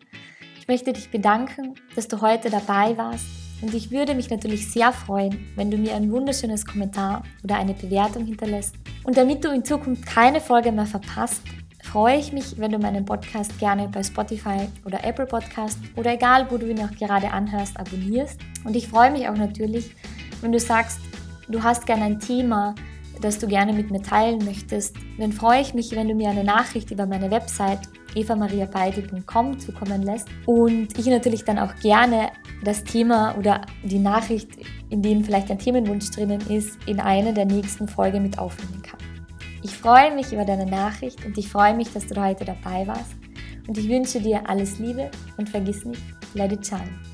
Ich 0.58 0.66
möchte 0.66 0.94
dich 0.94 1.10
bedanken, 1.10 1.74
dass 1.94 2.08
du 2.08 2.22
heute 2.22 2.48
dabei 2.48 2.96
warst 2.96 3.26
und 3.60 3.74
ich 3.74 3.90
würde 3.90 4.14
mich 4.14 4.30
natürlich 4.30 4.72
sehr 4.72 4.92
freuen, 4.92 5.46
wenn 5.56 5.70
du 5.70 5.76
mir 5.76 5.94
ein 5.94 6.10
wunderschönes 6.10 6.64
Kommentar 6.64 7.22
oder 7.44 7.58
eine 7.58 7.74
Bewertung 7.74 8.24
hinterlässt. 8.24 8.76
Und 9.04 9.18
damit 9.18 9.44
du 9.44 9.50
in 9.50 9.62
Zukunft 9.62 10.06
keine 10.06 10.40
Folge 10.40 10.72
mehr 10.72 10.86
verpasst, 10.86 11.42
freue 11.90 12.18
ich 12.18 12.32
mich, 12.32 12.56
wenn 12.56 12.70
du 12.70 12.78
meinen 12.78 13.04
Podcast 13.04 13.58
gerne 13.58 13.88
bei 13.88 14.04
Spotify 14.04 14.68
oder 14.84 15.02
Apple 15.02 15.26
Podcast 15.26 15.76
oder 15.96 16.14
egal, 16.14 16.46
wo 16.48 16.56
du 16.56 16.70
ihn 16.70 16.78
auch 16.78 16.92
gerade 16.92 17.32
anhörst, 17.32 17.76
abonnierst. 17.78 18.40
Und 18.64 18.76
ich 18.76 18.86
freue 18.86 19.10
mich 19.10 19.28
auch 19.28 19.36
natürlich, 19.36 19.96
wenn 20.40 20.52
du 20.52 20.60
sagst, 20.60 21.00
du 21.48 21.60
hast 21.60 21.86
gerne 21.86 22.04
ein 22.04 22.20
Thema, 22.20 22.76
das 23.20 23.40
du 23.40 23.48
gerne 23.48 23.72
mit 23.72 23.90
mir 23.90 24.00
teilen 24.00 24.44
möchtest, 24.44 24.94
dann 25.18 25.32
freue 25.32 25.62
ich 25.62 25.74
mich, 25.74 25.90
wenn 25.90 26.06
du 26.06 26.14
mir 26.14 26.30
eine 26.30 26.44
Nachricht 26.44 26.92
über 26.92 27.06
meine 27.06 27.28
Website 27.28 27.80
evamariabeide.com 28.14 29.58
zukommen 29.58 30.02
lässt 30.02 30.28
und 30.46 30.96
ich 30.96 31.06
natürlich 31.06 31.44
dann 31.44 31.58
auch 31.58 31.74
gerne 31.76 32.30
das 32.64 32.84
Thema 32.84 33.36
oder 33.36 33.62
die 33.82 33.98
Nachricht, 33.98 34.50
in 34.90 35.02
dem 35.02 35.24
vielleicht 35.24 35.50
ein 35.50 35.58
Themenwunsch 35.58 36.10
drinnen 36.12 36.40
ist, 36.48 36.78
in 36.86 37.00
einer 37.00 37.32
der 37.32 37.46
nächsten 37.46 37.88
Folgen 37.88 38.22
mit 38.22 38.38
aufnehmen 38.38 38.79
kann. 38.79 38.79
Ich 39.62 39.76
freue 39.76 40.14
mich 40.14 40.32
über 40.32 40.44
deine 40.44 40.66
Nachricht 40.66 41.24
und 41.24 41.36
ich 41.36 41.48
freue 41.48 41.74
mich, 41.74 41.92
dass 41.92 42.06
du 42.06 42.20
heute 42.20 42.44
dabei 42.44 42.86
warst 42.86 43.14
und 43.68 43.76
ich 43.76 43.88
wünsche 43.88 44.20
dir 44.20 44.48
alles 44.48 44.78
Liebe 44.78 45.10
und 45.36 45.48
vergiss 45.48 45.84
nicht, 45.84 46.02
let 46.34 46.52
it 46.52 46.66
shine. 46.66 47.09